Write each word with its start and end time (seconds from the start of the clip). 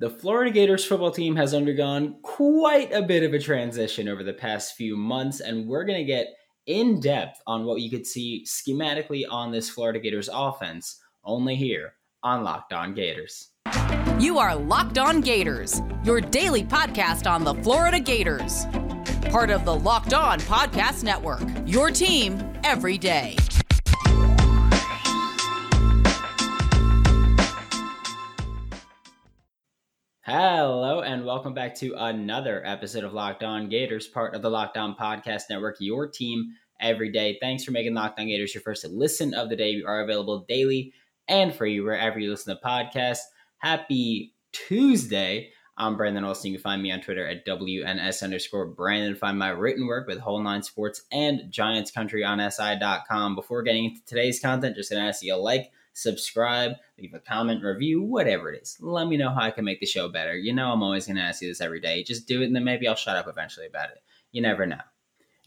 The 0.00 0.08
Florida 0.08 0.50
Gators 0.50 0.82
football 0.82 1.10
team 1.10 1.36
has 1.36 1.52
undergone 1.52 2.16
quite 2.22 2.90
a 2.90 3.02
bit 3.02 3.22
of 3.22 3.34
a 3.34 3.38
transition 3.38 4.08
over 4.08 4.24
the 4.24 4.32
past 4.32 4.74
few 4.74 4.96
months, 4.96 5.40
and 5.40 5.68
we're 5.68 5.84
going 5.84 5.98
to 5.98 6.06
get 6.06 6.28
in 6.66 7.00
depth 7.00 7.42
on 7.46 7.66
what 7.66 7.82
you 7.82 7.90
could 7.90 8.06
see 8.06 8.46
schematically 8.48 9.24
on 9.30 9.52
this 9.52 9.68
Florida 9.68 10.00
Gators 10.00 10.30
offense 10.32 10.98
only 11.22 11.54
here 11.54 11.96
on 12.22 12.42
Locked 12.44 12.72
On 12.72 12.94
Gators. 12.94 13.50
You 14.18 14.38
are 14.38 14.56
Locked 14.56 14.96
On 14.96 15.20
Gators, 15.20 15.82
your 16.02 16.22
daily 16.22 16.64
podcast 16.64 17.30
on 17.30 17.44
the 17.44 17.52
Florida 17.56 18.00
Gators. 18.00 18.64
Part 19.30 19.50
of 19.50 19.66
the 19.66 19.76
Locked 19.76 20.14
On 20.14 20.40
Podcast 20.40 21.04
Network, 21.04 21.42
your 21.66 21.90
team 21.90 22.42
every 22.64 22.96
day. 22.96 23.36
Hello, 30.32 31.00
and 31.00 31.24
welcome 31.24 31.54
back 31.54 31.74
to 31.74 31.92
another 31.96 32.64
episode 32.64 33.02
of 33.02 33.12
Locked 33.12 33.42
On 33.42 33.68
Gators, 33.68 34.06
part 34.06 34.32
of 34.32 34.42
the 34.42 34.48
Locked 34.48 34.76
On 34.76 34.94
Podcast 34.94 35.50
Network, 35.50 35.78
your 35.80 36.06
team 36.06 36.52
every 36.78 37.10
day. 37.10 37.36
Thanks 37.40 37.64
for 37.64 37.72
making 37.72 37.94
Locked 37.94 38.20
On 38.20 38.28
Gators 38.28 38.54
your 38.54 38.62
first 38.62 38.84
listen 38.84 39.34
of 39.34 39.48
the 39.48 39.56
day. 39.56 39.74
We 39.74 39.82
are 39.82 40.02
available 40.02 40.44
daily 40.48 40.92
and 41.26 41.52
free 41.52 41.80
wherever 41.80 42.20
you 42.20 42.30
listen 42.30 42.54
to 42.54 42.62
podcasts. 42.64 43.22
Happy 43.58 44.32
Tuesday. 44.52 45.50
I'm 45.76 45.96
Brandon 45.96 46.22
Olson. 46.22 46.52
You 46.52 46.58
can 46.58 46.62
find 46.62 46.80
me 46.80 46.92
on 46.92 47.00
Twitter 47.00 47.26
at 47.26 47.44
WNS 47.44 48.22
underscore 48.22 48.66
Brandon. 48.66 49.16
Find 49.16 49.36
my 49.36 49.48
written 49.48 49.88
work 49.88 50.06
with 50.06 50.20
Whole 50.20 50.40
Nine 50.40 50.62
Sports 50.62 51.02
and 51.10 51.50
Giants 51.50 51.90
Country 51.90 52.22
on 52.22 52.38
SI.com. 52.38 53.34
Before 53.34 53.64
getting 53.64 53.86
into 53.86 54.04
today's 54.06 54.38
content, 54.38 54.76
just 54.76 54.92
going 54.92 55.02
to 55.02 55.08
ask 55.08 55.24
you 55.24 55.34
a 55.34 55.36
like, 55.36 55.72
subscribe, 55.92 56.72
leave 56.98 57.14
a 57.14 57.20
comment, 57.20 57.62
review, 57.62 58.02
whatever 58.02 58.52
it 58.52 58.62
is. 58.62 58.76
Let 58.80 59.08
me 59.08 59.16
know 59.16 59.30
how 59.30 59.42
I 59.42 59.50
can 59.50 59.64
make 59.64 59.80
the 59.80 59.86
show 59.86 60.08
better. 60.08 60.36
You 60.36 60.52
know, 60.52 60.72
I'm 60.72 60.82
always 60.82 61.06
going 61.06 61.16
to 61.16 61.22
ask 61.22 61.42
you 61.42 61.48
this 61.48 61.60
every 61.60 61.80
day. 61.80 62.02
Just 62.02 62.26
do 62.26 62.42
it, 62.42 62.46
and 62.46 62.56
then 62.56 62.64
maybe 62.64 62.88
I'll 62.88 62.94
shut 62.94 63.16
up 63.16 63.28
eventually 63.28 63.66
about 63.66 63.90
it. 63.90 64.02
You 64.32 64.42
never 64.42 64.66
know. 64.66 64.80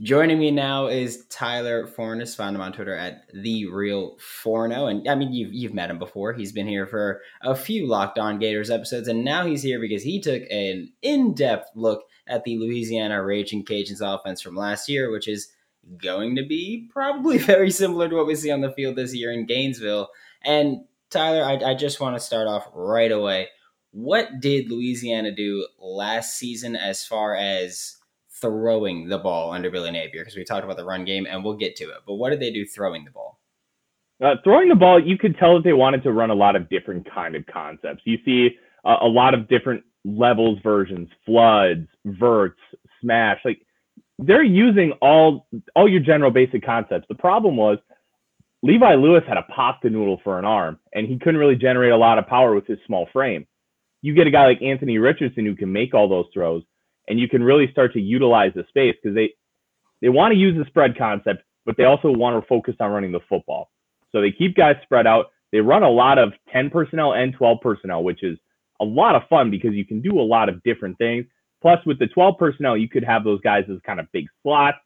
Joining 0.02 0.39
me 0.39 0.50
now 0.50 0.88
is 0.88 1.25
Tyler 1.27 1.85
Forness. 1.85 2.33
Find 2.33 2.55
him 2.55 2.61
on 2.61 2.73
Twitter 2.73 2.95
at 2.95 3.25
the 3.31 3.67
Real 3.67 4.17
Forno, 4.17 4.88
and 4.88 5.08
I 5.08 5.13
mean 5.13 5.31
you've 5.31 5.53
you've 5.53 5.73
met 5.75 5.91
him 5.91 6.00
before. 6.00 6.33
He's 6.33 6.52
been 6.52 6.67
here 6.67 6.88
for 6.88 7.22
a 7.41 7.53
few 7.53 7.88
Locked 7.88 8.17
On 8.17 8.39
Gators 8.39 8.72
episodes, 8.72 9.07
and 9.07 9.23
now 9.23 9.45
he's 9.45 9.61
here 9.61 9.80
because 9.80 10.02
he 10.02 10.19
took 10.19 10.41
an 10.50 10.91
in-depth 11.03 11.69
look 11.75 12.05
at 12.28 12.44
the 12.44 12.57
Louisiana 12.57 13.23
Raging 13.23 13.63
Cajuns 13.63 14.02
offense 14.02 14.41
from 14.41 14.55
last 14.55 14.89
year, 14.89 15.11
which 15.11 15.28
is 15.28 15.50
going 16.02 16.35
to 16.38 16.45
be 16.45 16.89
probably 16.91 17.38
very 17.53 17.69
similar 17.69 18.09
to 18.09 18.16
what 18.16 18.28
we 18.28 18.35
see 18.35 18.52
on 18.52 18.61
the 18.61 18.72
field 18.72 18.95
this 18.95 19.16
year 19.16 19.31
in 19.31 19.45
Gainesville. 19.45 20.09
And 20.45 20.86
Tyler, 21.09 21.44
I, 21.44 21.72
I 21.72 21.73
just 21.75 21.99
want 21.99 22.16
to 22.16 22.19
start 22.19 22.47
off 22.47 22.67
right 22.73 23.11
away. 23.11 23.49
What 23.91 24.39
did 24.39 24.69
Louisiana 24.69 25.31
do 25.31 25.67
last 25.80 26.38
season 26.38 26.75
as 26.75 27.05
far 27.05 27.35
as 27.35 27.97
throwing 28.41 29.08
the 29.08 29.19
ball 29.19 29.52
under 29.52 29.69
Billy 29.69 29.91
Napier? 29.91 30.22
Because 30.22 30.35
we 30.35 30.44
talked 30.44 30.66
about 30.66 30.77
the 30.77 30.85
run 30.85 31.05
game, 31.05 31.27
and 31.30 31.44
we'll 31.44 31.58
get 31.58 31.75
to 31.77 31.85
it. 31.85 31.97
But 32.08 32.16
what 32.16 32.31
did 32.31 32.39
they 32.39 32.52
do 32.52 32.66
throwing 32.66 33.05
the 33.05 33.11
ball? 33.11 33.39
Uh, 34.23 34.35
throwing 34.44 34.69
the 34.69 34.75
ball, 34.75 35.03
you 35.03 35.17
could 35.17 35.38
tell 35.38 35.55
that 35.55 35.63
they 35.63 35.73
wanted 35.73 36.02
to 36.03 36.11
run 36.11 36.30
a 36.30 36.35
lot 36.35 36.55
of 36.55 36.69
different 36.69 37.07
kind 37.13 37.35
of 37.35 37.45
concepts. 37.45 38.02
You 38.05 38.17
see 38.25 38.57
uh, 38.85 38.97
a 39.02 39.07
lot 39.07 39.33
of 39.33 39.47
different 39.47 39.83
levels, 40.05 40.59
versions, 40.63 41.09
floods, 41.25 41.88
verts, 42.05 42.59
smash. 43.02 43.39
Like 43.44 43.61
they're 44.19 44.44
using 44.44 44.94
all 45.02 45.47
all 45.75 45.89
your 45.89 46.00
general 46.00 46.31
basic 46.31 46.66
concepts. 46.66 47.05
The 47.09 47.16
problem 47.16 47.57
was 47.57 47.78
Levi 48.64 48.95
Lewis 48.95 49.23
had 49.28 49.38
a 49.38 49.44
pasta 49.44 49.89
noodle 49.89 50.22
for 50.23 50.39
an 50.39 50.45
arm, 50.45 50.80
and 50.94 51.06
he 51.06 51.19
couldn't 51.19 51.39
really 51.39 51.58
generate 51.58 51.92
a 51.92 51.97
lot 51.97 52.17
of 52.17 52.25
power 52.28 52.56
with 52.56 52.66
his 52.66 52.80
small 52.88 53.08
frame. 53.11 53.45
You 54.02 54.16
get 54.16 54.25
a 54.25 54.31
guy 54.31 54.45
like 54.45 54.61
Anthony 54.61 54.97
Richardson 54.97 55.45
who 55.45 55.56
can 55.56 55.72
make 55.72 55.94
all 55.94 56.08
those 56.08 56.28
throws, 56.33 56.64
and 57.09 57.19
you 57.19 57.28
can 57.28 57.44
really 57.44 57.69
start 57.72 57.91
to 57.94 58.00
utilize 58.00 58.53
the 58.56 58.64
space 58.69 58.95
because 59.02 59.16
they 59.16 59.34
they 60.02 60.09
want 60.09 60.34
to 60.34 60.39
use 60.39 60.58
the 60.58 60.66
spread 60.66 60.97
concept, 60.97 61.44
but 61.66 61.78
they 61.78 61.84
also 61.84 62.09
want 62.09 62.41
to 62.41 62.47
focus 62.47 62.75
on 62.79 62.91
running 62.91 63.12
the 63.12 63.19
football. 63.29 63.69
So 64.12 64.22
they 64.22 64.31
keep 64.31 64.56
guys 64.56 64.75
spread 64.84 65.07
out. 65.07 65.28
They 65.51 65.59
run 65.59 65.84
a 65.84 65.90
lot 65.90 66.18
of 66.18 66.34
10 66.51 66.69
personnel 66.69 67.13
and 67.13 67.34
12 67.34 67.59
personnel, 67.62 68.03
which 68.03 68.24
is 68.24 68.38
a 68.81 68.85
lot 68.85 69.16
of 69.16 69.24
fun 69.30 69.51
because 69.51 69.74
you 69.74 69.85
can 69.85 70.01
do 70.01 70.19
a 70.19 70.22
lot 70.22 70.50
of 70.50 70.62
different 70.63 70.97
things. 70.97 71.25
Plus, 71.62 71.80
with 71.85 72.00
the 72.00 72.07
12 72.07 72.38
personnel, 72.38 72.75
you 72.75 72.90
could 72.90 73.03
have 73.03 73.24
those 73.24 73.40
guys 73.41 73.63
as 73.72 73.78
kind 73.85 74.00
of 74.00 74.12
big 74.12 74.25
slots, 74.41 74.78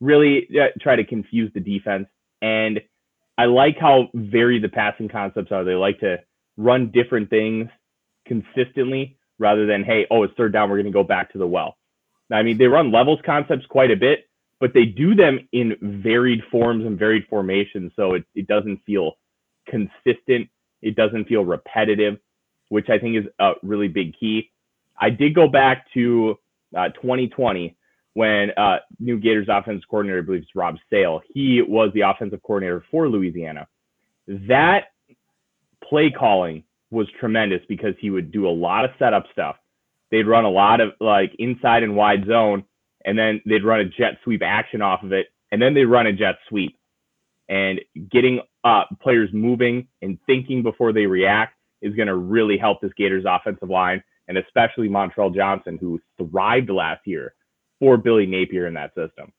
really 0.00 0.46
uh, 0.60 0.66
try 0.80 0.96
to 0.96 1.04
confuse 1.04 1.50
the 1.54 1.60
defense. 1.60 2.06
And 2.42 2.80
I 3.36 3.46
like 3.46 3.78
how 3.78 4.08
varied 4.14 4.62
the 4.62 4.68
passing 4.68 5.08
concepts 5.08 5.50
are. 5.50 5.64
They 5.64 5.74
like 5.74 6.00
to 6.00 6.18
run 6.56 6.90
different 6.92 7.30
things 7.30 7.68
consistently 8.26 9.18
rather 9.38 9.66
than, 9.66 9.82
hey, 9.82 10.06
oh, 10.10 10.22
it's 10.22 10.34
third 10.36 10.52
down, 10.52 10.70
we're 10.70 10.76
going 10.76 10.86
to 10.86 10.92
go 10.92 11.02
back 11.02 11.32
to 11.32 11.38
the 11.38 11.46
well. 11.46 11.76
I 12.32 12.42
mean, 12.42 12.58
they 12.58 12.66
run 12.66 12.92
levels 12.92 13.18
concepts 13.26 13.66
quite 13.66 13.90
a 13.90 13.96
bit, 13.96 14.28
but 14.60 14.72
they 14.72 14.84
do 14.84 15.14
them 15.14 15.48
in 15.52 15.76
varied 16.02 16.42
forms 16.50 16.86
and 16.86 16.98
varied 16.98 17.26
formations. 17.28 17.92
So 17.96 18.14
it, 18.14 18.24
it 18.34 18.46
doesn't 18.46 18.80
feel 18.86 19.12
consistent. 19.66 20.48
It 20.80 20.96
doesn't 20.96 21.26
feel 21.26 21.44
repetitive, 21.44 22.18
which 22.68 22.88
I 22.88 22.98
think 22.98 23.16
is 23.16 23.24
a 23.38 23.52
really 23.62 23.88
big 23.88 24.14
key. 24.18 24.50
I 24.98 25.10
did 25.10 25.34
go 25.34 25.48
back 25.48 25.92
to 25.94 26.38
uh, 26.76 26.90
2020 26.90 27.76
when 28.14 28.50
uh, 28.56 28.78
new 28.98 29.18
Gators 29.18 29.48
offensive 29.50 29.88
coordinator, 29.88 30.20
I 30.20 30.22
believe 30.22 30.42
it's 30.42 30.54
Rob 30.54 30.76
Sale, 30.88 31.20
he 31.32 31.62
was 31.62 31.90
the 31.94 32.02
offensive 32.02 32.40
coordinator 32.42 32.84
for 32.90 33.08
Louisiana. 33.08 33.66
That 34.26 34.84
play 35.82 36.10
calling 36.10 36.64
was 36.90 37.08
tremendous 37.18 37.60
because 37.68 37.94
he 37.98 38.10
would 38.10 38.32
do 38.32 38.48
a 38.48 38.50
lot 38.50 38.84
of 38.84 38.92
setup 38.98 39.26
stuff. 39.32 39.56
They'd 40.10 40.28
run 40.28 40.44
a 40.44 40.50
lot 40.50 40.80
of 40.80 40.92
like 41.00 41.34
inside 41.38 41.82
and 41.82 41.96
wide 41.96 42.24
zone, 42.26 42.64
and 43.04 43.18
then 43.18 43.42
they'd 43.46 43.64
run 43.64 43.80
a 43.80 43.84
jet 43.84 44.18
sweep 44.22 44.42
action 44.44 44.80
off 44.80 45.02
of 45.02 45.12
it, 45.12 45.26
and 45.50 45.60
then 45.60 45.74
they'd 45.74 45.84
run 45.84 46.06
a 46.06 46.12
jet 46.12 46.36
sweep. 46.48 46.78
And 47.48 47.80
getting 48.10 48.40
uh, 48.62 48.84
players 49.02 49.28
moving 49.32 49.88
and 50.00 50.18
thinking 50.24 50.62
before 50.62 50.92
they 50.92 51.06
react 51.06 51.56
is 51.82 51.94
going 51.94 52.08
to 52.08 52.14
really 52.14 52.56
help 52.56 52.80
this 52.80 52.92
Gators 52.96 53.24
offensive 53.28 53.68
line, 53.68 54.02
and 54.28 54.38
especially 54.38 54.88
Montrell 54.88 55.34
Johnson, 55.34 55.78
who 55.78 56.00
thrived 56.16 56.70
last 56.70 57.06
year 57.06 57.34
for 57.78 57.96
Billy 57.96 58.26
Napier 58.26 58.66
in 58.66 58.74
that 58.74 58.94
system. 58.94 59.32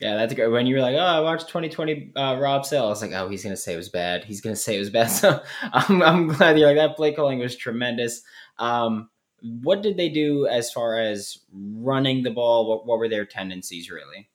Yeah, 0.00 0.14
that's 0.14 0.32
great. 0.32 0.48
When 0.48 0.66
you 0.66 0.76
were 0.76 0.80
like, 0.80 0.94
"Oh, 0.94 0.98
I 0.98 1.20
watched 1.20 1.48
2020 1.48 2.12
uh, 2.14 2.36
Rob 2.38 2.64
Sale," 2.64 2.84
I 2.84 2.88
was 2.88 3.02
like, 3.02 3.12
"Oh, 3.12 3.28
he's 3.28 3.42
gonna 3.42 3.56
say 3.56 3.74
it 3.74 3.78
was 3.78 3.88
bad. 3.88 4.24
He's 4.24 4.40
gonna 4.40 4.56
say 4.56 4.76
it 4.76 4.78
was 4.78 4.90
bad." 4.90 5.10
So 5.10 5.42
I'm, 5.72 6.02
I'm 6.02 6.28
glad 6.28 6.58
you're 6.58 6.68
like 6.68 6.76
that. 6.76 6.96
Play 6.96 7.12
calling 7.12 7.40
was 7.40 7.56
tremendous. 7.56 8.22
Um, 8.58 9.10
what 9.40 9.82
did 9.82 9.96
they 9.96 10.08
do 10.08 10.46
as 10.46 10.70
far 10.72 10.98
as 10.98 11.38
running 11.52 12.22
the 12.22 12.30
ball? 12.30 12.68
What, 12.68 12.86
what 12.86 12.98
were 12.98 13.08
their 13.08 13.24
tendencies 13.24 13.90
really? 13.90 14.28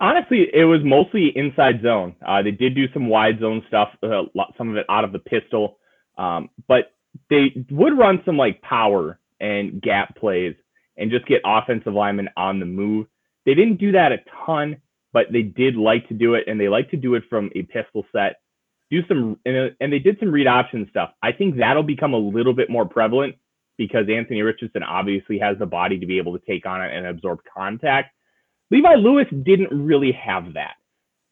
Honestly, 0.00 0.48
it 0.52 0.64
was 0.64 0.80
mostly 0.84 1.32
inside 1.34 1.80
zone. 1.82 2.14
Uh, 2.26 2.42
they 2.42 2.50
did 2.50 2.74
do 2.74 2.84
some 2.92 3.08
wide 3.08 3.40
zone 3.40 3.62
stuff, 3.68 3.88
uh, 4.02 4.22
some 4.58 4.70
of 4.70 4.76
it 4.76 4.84
out 4.90 5.04
of 5.04 5.12
the 5.12 5.18
pistol, 5.18 5.78
um, 6.18 6.50
but 6.68 6.92
they 7.30 7.64
would 7.70 7.96
run 7.96 8.20
some 8.26 8.36
like 8.36 8.60
power 8.60 9.18
and 9.40 9.80
gap 9.80 10.14
plays 10.16 10.54
and 10.96 11.10
just 11.10 11.26
get 11.26 11.42
offensive 11.44 11.92
linemen 11.92 12.28
on 12.36 12.60
the 12.60 12.66
move. 12.66 13.06
They 13.44 13.54
didn't 13.54 13.76
do 13.76 13.92
that 13.92 14.12
a 14.12 14.18
ton, 14.44 14.76
but 15.12 15.26
they 15.32 15.42
did 15.42 15.76
like 15.76 16.08
to 16.08 16.14
do 16.14 16.34
it, 16.34 16.44
and 16.46 16.60
they 16.60 16.68
like 16.68 16.90
to 16.90 16.96
do 16.96 17.14
it 17.14 17.24
from 17.28 17.50
a 17.54 17.62
pistol 17.62 18.04
set. 18.12 18.36
Do 18.90 19.00
some, 19.08 19.38
and, 19.44 19.56
uh, 19.56 19.74
and 19.80 19.92
they 19.92 19.98
did 19.98 20.18
some 20.20 20.30
read 20.30 20.46
option 20.46 20.86
stuff. 20.90 21.10
I 21.22 21.32
think 21.32 21.56
that'll 21.56 21.82
become 21.82 22.14
a 22.14 22.18
little 22.18 22.52
bit 22.52 22.70
more 22.70 22.86
prevalent 22.86 23.36
because 23.78 24.06
Anthony 24.08 24.42
Richardson 24.42 24.82
obviously 24.82 25.38
has 25.38 25.58
the 25.58 25.66
body 25.66 25.98
to 25.98 26.06
be 26.06 26.18
able 26.18 26.38
to 26.38 26.44
take 26.46 26.66
on 26.66 26.82
it 26.82 26.96
and 26.96 27.06
absorb 27.06 27.40
contact. 27.52 28.14
Levi 28.70 28.94
Lewis 28.94 29.26
didn't 29.44 29.70
really 29.70 30.12
have 30.12 30.54
that. 30.54 30.74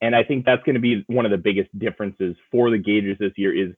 And 0.01 0.15
I 0.15 0.23
think 0.23 0.45
that's 0.45 0.63
going 0.65 0.75
to 0.75 0.81
be 0.81 1.05
one 1.07 1.25
of 1.25 1.31
the 1.31 1.39
biggest 1.39 1.77
differences 1.79 2.37
for 2.51 2.71
the 2.71 2.79
Gators 2.79 3.17
this 3.19 3.33
year 3.37 3.55
is 3.57 3.75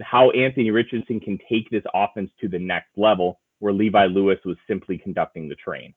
how 0.00 0.30
Anthony 0.30 0.70
Richardson 0.70 1.20
can 1.20 1.38
take 1.50 1.68
this 1.70 1.84
offense 1.94 2.30
to 2.40 2.48
the 2.48 2.58
next 2.58 2.88
level 2.96 3.40
where 3.58 3.72
Levi 3.72 4.06
Lewis 4.06 4.38
was 4.44 4.56
simply 4.66 4.98
conducting 4.98 5.48
the 5.48 5.54
train. 5.54 5.94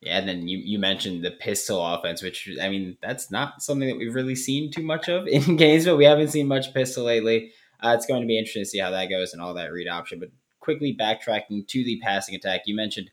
Yeah, 0.00 0.18
and 0.18 0.28
then 0.28 0.48
you, 0.48 0.58
you 0.58 0.80
mentioned 0.80 1.24
the 1.24 1.30
pistol 1.30 1.84
offense, 1.84 2.22
which 2.22 2.48
I 2.60 2.68
mean 2.68 2.96
that's 3.00 3.30
not 3.30 3.62
something 3.62 3.88
that 3.88 3.98
we've 3.98 4.14
really 4.14 4.34
seen 4.34 4.70
too 4.72 4.82
much 4.82 5.08
of 5.08 5.28
in 5.28 5.56
Gainesville. 5.56 5.96
We 5.96 6.04
haven't 6.04 6.28
seen 6.28 6.48
much 6.48 6.74
pistol 6.74 7.04
lately. 7.04 7.52
Uh, 7.80 7.94
it's 7.96 8.06
going 8.06 8.20
to 8.20 8.26
be 8.26 8.38
interesting 8.38 8.62
to 8.62 8.68
see 8.68 8.78
how 8.78 8.90
that 8.90 9.10
goes 9.10 9.32
and 9.32 9.40
all 9.40 9.54
that 9.54 9.72
read 9.72 9.88
option. 9.88 10.18
But 10.18 10.30
quickly 10.58 10.96
backtracking 10.98 11.68
to 11.68 11.84
the 11.84 12.00
passing 12.02 12.34
attack, 12.34 12.62
you 12.66 12.74
mentioned 12.74 13.10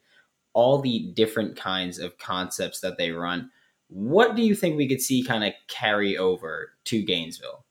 all 0.53 0.81
the 0.81 1.11
different 1.15 1.55
kinds 1.55 1.99
of 1.99 2.17
concepts 2.17 2.79
that 2.81 2.97
they 2.97 3.11
run. 3.11 3.51
What 3.89 4.35
do 4.35 4.41
you 4.41 4.55
think 4.55 4.75
we 4.75 4.87
could 4.87 5.01
see 5.01 5.23
kind 5.23 5.43
of 5.43 5.53
carry 5.67 6.17
over 6.17 6.71
to 6.85 7.03
Gainesville? 7.03 7.65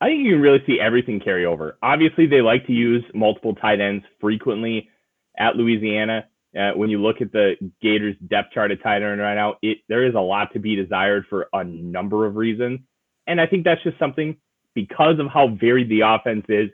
I 0.00 0.06
think 0.06 0.24
you 0.24 0.32
can 0.32 0.40
really 0.40 0.62
see 0.66 0.80
everything 0.80 1.20
carry 1.20 1.46
over. 1.46 1.78
Obviously, 1.82 2.26
they 2.26 2.40
like 2.40 2.66
to 2.66 2.72
use 2.72 3.04
multiple 3.14 3.54
tight 3.54 3.80
ends 3.80 4.04
frequently 4.20 4.88
at 5.38 5.56
Louisiana. 5.56 6.26
Uh, 6.58 6.72
when 6.72 6.90
you 6.90 7.00
look 7.00 7.22
at 7.22 7.32
the 7.32 7.54
Gators 7.80 8.14
depth 8.28 8.52
chart 8.52 8.70
at 8.70 8.82
tight 8.82 9.02
end 9.02 9.20
right 9.20 9.34
now, 9.34 9.56
it 9.62 9.78
there 9.88 10.04
is 10.06 10.14
a 10.14 10.20
lot 10.20 10.52
to 10.52 10.58
be 10.58 10.76
desired 10.76 11.24
for 11.30 11.48
a 11.54 11.64
number 11.64 12.26
of 12.26 12.36
reasons, 12.36 12.80
and 13.26 13.40
I 13.40 13.46
think 13.46 13.64
that's 13.64 13.82
just 13.82 13.98
something 13.98 14.36
because 14.74 15.18
of 15.18 15.28
how 15.28 15.48
varied 15.48 15.88
the 15.88 16.00
offense 16.00 16.44
is 16.48 16.70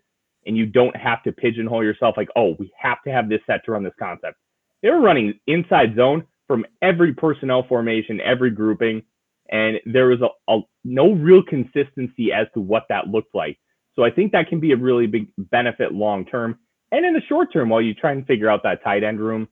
and 0.46 0.56
you 0.56 0.66
don't 0.66 0.96
have 0.96 1.22
to 1.24 1.32
pigeonhole 1.32 1.84
yourself 1.84 2.16
like, 2.16 2.28
oh, 2.34 2.56
we 2.58 2.72
have 2.76 3.02
to 3.06 3.10
have 3.10 3.28
this 3.28 3.40
set 3.46 3.64
to 3.64 3.72
run 3.72 3.84
this 3.84 3.92
concept. 3.98 4.36
They 4.82 4.90
were 4.90 5.00
running 5.00 5.38
inside 5.46 5.94
zone 5.96 6.24
from 6.46 6.64
every 6.80 7.12
personnel 7.12 7.64
formation, 7.68 8.20
every 8.20 8.50
grouping, 8.50 9.02
and 9.50 9.78
there 9.84 10.06
was 10.06 10.20
a, 10.22 10.52
a 10.52 10.60
no 10.84 11.12
real 11.12 11.42
consistency 11.42 12.32
as 12.32 12.46
to 12.54 12.60
what 12.60 12.84
that 12.88 13.08
looked 13.08 13.34
like. 13.34 13.58
So 13.94 14.04
I 14.04 14.10
think 14.10 14.32
that 14.32 14.48
can 14.48 14.60
be 14.60 14.72
a 14.72 14.76
really 14.76 15.06
big 15.06 15.28
benefit 15.36 15.92
long 15.92 16.24
term. 16.24 16.58
And 16.90 17.04
in 17.04 17.12
the 17.12 17.22
short 17.28 17.52
term, 17.52 17.68
while 17.68 17.82
you 17.82 17.94
try 17.94 18.12
and 18.12 18.26
figure 18.26 18.50
out 18.50 18.62
that 18.62 18.82
tight 18.82 19.04
end 19.04 19.20
room, 19.20 19.48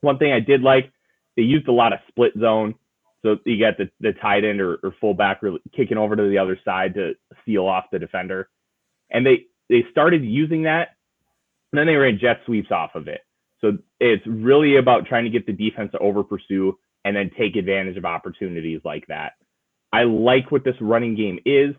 one 0.00 0.18
thing 0.18 0.32
I 0.32 0.40
did 0.40 0.62
like, 0.62 0.92
they 1.36 1.42
used 1.42 1.68
a 1.68 1.72
lot 1.72 1.92
of 1.92 2.00
split 2.08 2.32
zone. 2.38 2.74
So 3.22 3.36
you 3.44 3.58
got 3.58 3.78
the, 3.78 3.90
the 4.00 4.12
tight 4.12 4.44
end 4.44 4.60
or, 4.60 4.78
or 4.82 4.94
fullback 5.00 5.42
really 5.42 5.60
kicking 5.76 5.98
over 5.98 6.16
to 6.16 6.28
the 6.28 6.38
other 6.38 6.58
side 6.64 6.94
to 6.94 7.14
seal 7.44 7.66
off 7.66 7.84
the 7.90 7.98
defender. 7.98 8.48
And 9.10 9.26
they, 9.26 9.46
they 9.68 9.84
started 9.90 10.24
using 10.24 10.64
that. 10.64 10.96
And 11.72 11.78
then 11.78 11.86
they 11.86 11.96
ran 11.96 12.18
jet 12.20 12.40
sweeps 12.46 12.70
off 12.70 12.94
of 12.94 13.08
it. 13.08 13.20
So 13.60 13.78
it's 14.00 14.24
really 14.26 14.76
about 14.76 15.06
trying 15.06 15.24
to 15.24 15.30
get 15.30 15.46
the 15.46 15.52
defense 15.52 15.92
to 15.92 15.98
over 15.98 16.22
pursue 16.22 16.78
and 17.04 17.16
then 17.16 17.30
take 17.36 17.56
advantage 17.56 17.96
of 17.96 18.04
opportunities 18.04 18.80
like 18.84 19.06
that. 19.08 19.32
I 19.92 20.04
like 20.04 20.50
what 20.50 20.64
this 20.64 20.76
running 20.80 21.16
game 21.16 21.38
is. 21.44 21.74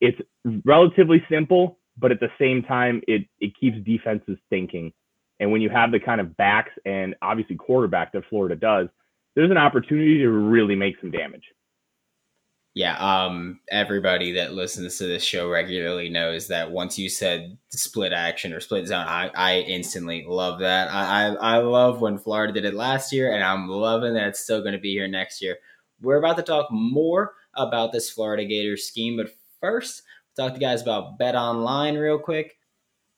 It's 0.00 0.18
relatively 0.64 1.22
simple, 1.30 1.78
but 1.96 2.12
at 2.12 2.20
the 2.20 2.30
same 2.38 2.62
time, 2.62 3.02
it, 3.06 3.26
it 3.40 3.52
keeps 3.58 3.76
defenses 3.84 4.38
thinking. 4.50 4.92
And 5.40 5.50
when 5.50 5.60
you 5.60 5.70
have 5.70 5.92
the 5.92 6.00
kind 6.00 6.20
of 6.20 6.36
backs 6.36 6.72
and 6.84 7.14
obviously 7.22 7.56
quarterback 7.56 8.12
that 8.12 8.24
Florida 8.28 8.56
does, 8.56 8.88
there's 9.34 9.50
an 9.50 9.58
opportunity 9.58 10.18
to 10.18 10.30
really 10.30 10.76
make 10.76 10.94
some 11.00 11.10
damage. 11.10 11.44
Yeah, 12.74 12.96
um, 12.98 13.60
everybody 13.70 14.32
that 14.32 14.54
listens 14.54 14.98
to 14.98 15.06
this 15.06 15.22
show 15.22 15.48
regularly 15.48 16.08
knows 16.08 16.48
that 16.48 16.72
once 16.72 16.98
you 16.98 17.08
said 17.08 17.56
split 17.68 18.12
action 18.12 18.52
or 18.52 18.58
split 18.58 18.88
zone, 18.88 19.06
I, 19.06 19.30
I 19.36 19.58
instantly 19.60 20.24
love 20.26 20.58
that. 20.58 20.90
I, 20.90 21.28
I, 21.28 21.34
I 21.34 21.56
love 21.58 22.00
when 22.00 22.18
Florida 22.18 22.52
did 22.52 22.64
it 22.64 22.74
last 22.74 23.12
year, 23.12 23.32
and 23.32 23.44
I'm 23.44 23.68
loving 23.68 24.14
that 24.14 24.26
it's 24.26 24.40
still 24.40 24.60
going 24.60 24.72
to 24.72 24.80
be 24.80 24.90
here 24.90 25.06
next 25.06 25.40
year. 25.40 25.58
We're 26.00 26.16
about 26.16 26.36
to 26.38 26.42
talk 26.42 26.68
more 26.72 27.34
about 27.54 27.92
this 27.92 28.10
Florida 28.10 28.44
Gator 28.44 28.76
scheme, 28.76 29.16
but 29.16 29.30
first, 29.60 30.02
talk 30.36 30.54
to 30.54 30.60
you 30.60 30.66
guys 30.66 30.82
about 30.82 31.18
Bet 31.18 31.34
Online 31.34 31.96
real 31.96 32.18
quick. 32.18 32.56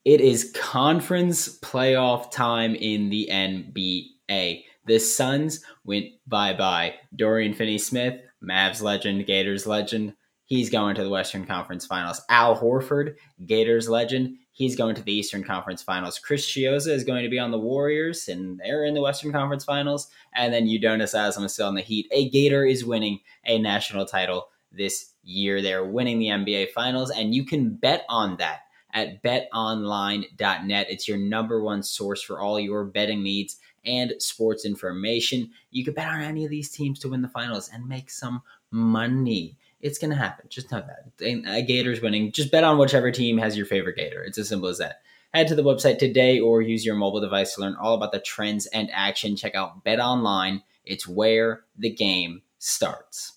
It 0.04 0.20
is 0.20 0.52
conference 0.54 1.58
playoff 1.58 2.30
time 2.30 2.74
in 2.74 3.10
the 3.10 3.28
NBA. 3.30 4.64
The 4.84 4.98
Suns 4.98 5.64
went 5.84 6.06
bye 6.26 6.52
bye. 6.52 6.94
Dorian 7.14 7.54
Finney 7.54 7.78
Smith 7.78 8.20
Mavs 8.42 8.82
legend, 8.82 9.26
Gators 9.26 9.66
legend. 9.66 10.14
He's 10.44 10.70
going 10.70 10.94
to 10.94 11.02
the 11.02 11.10
Western 11.10 11.44
Conference 11.44 11.86
Finals. 11.86 12.20
Al 12.30 12.56
Horford, 12.56 13.16
Gators 13.46 13.88
legend. 13.88 14.36
He's 14.52 14.76
going 14.76 14.94
to 14.94 15.02
the 15.02 15.12
Eastern 15.12 15.42
Conference 15.42 15.82
Finals. 15.82 16.20
Chris 16.20 16.46
Chiozza 16.46 16.88
is 16.88 17.02
going 17.02 17.24
to 17.24 17.28
be 17.28 17.38
on 17.38 17.50
the 17.50 17.58
Warriors, 17.58 18.28
and 18.28 18.58
they're 18.60 18.84
in 18.84 18.94
the 18.94 19.02
Western 19.02 19.32
Conference 19.32 19.64
Finals. 19.64 20.08
And 20.34 20.54
then 20.54 20.66
Udonis 20.66 21.12
Haslem 21.12 21.44
is 21.44 21.52
still 21.52 21.66
on 21.66 21.74
the 21.74 21.82
Heat. 21.82 22.06
A 22.12 22.30
Gator 22.30 22.64
is 22.64 22.84
winning 22.84 23.18
a 23.44 23.58
national 23.58 24.06
title 24.06 24.48
this 24.70 25.12
year. 25.26 25.61
They're 25.61 25.84
winning 25.84 26.19
the 26.19 26.28
NBA 26.28 26.70
Finals, 26.70 27.11
and 27.11 27.34
you 27.34 27.44
can 27.44 27.75
bet 27.75 28.05
on 28.08 28.37
that 28.38 28.61
at 28.94 29.23
betonline.net. 29.23 30.87
It's 30.88 31.06
your 31.06 31.19
number 31.19 31.62
one 31.62 31.82
source 31.82 32.23
for 32.23 32.40
all 32.40 32.58
your 32.58 32.84
betting 32.84 33.23
needs 33.23 33.58
and 33.84 34.14
sports 34.19 34.64
information. 34.64 35.50
You 35.70 35.84
can 35.84 35.94
bet 35.94 36.08
on 36.08 36.23
any 36.23 36.44
of 36.44 36.50
these 36.50 36.70
teams 36.70 36.99
to 37.00 37.08
win 37.08 37.23
the 37.23 37.28
finals 37.28 37.70
and 37.73 37.87
make 37.87 38.11
some 38.11 38.43
money. 38.70 39.56
It's 39.81 39.99
going 39.99 40.11
to 40.11 40.17
happen. 40.17 40.46
Just 40.49 40.73
know 40.73 40.82
that. 40.82 41.12
A 41.23 41.62
Gators 41.62 42.00
winning. 42.00 42.32
Just 42.32 42.50
bet 42.50 42.64
on 42.64 42.78
whichever 42.78 43.11
team 43.12 43.38
has 43.38 43.56
your 43.56 43.67
favorite 43.67 43.96
Gator. 43.96 44.25
It's 44.25 44.38
as 44.38 44.49
simple 44.49 44.69
as 44.69 44.78
that. 44.78 45.02
Head 45.34 45.49
to 45.49 45.55
the 45.55 45.62
website 45.62 45.99
today 45.99 46.40
or 46.40 46.62
use 46.62 46.84
your 46.84 46.96
mobile 46.96 47.20
device 47.20 47.55
to 47.55 47.61
learn 47.61 47.76
all 47.78 47.94
about 47.94 48.12
the 48.12 48.19
trends 48.19 48.67
and 48.67 48.88
action. 48.93 49.37
Check 49.37 49.55
out 49.55 49.84
Bet 49.84 50.00
Online. 50.00 50.62
It's 50.84 51.06
where 51.06 51.64
the 51.76 51.90
game 51.90 52.43
starts. 52.58 53.36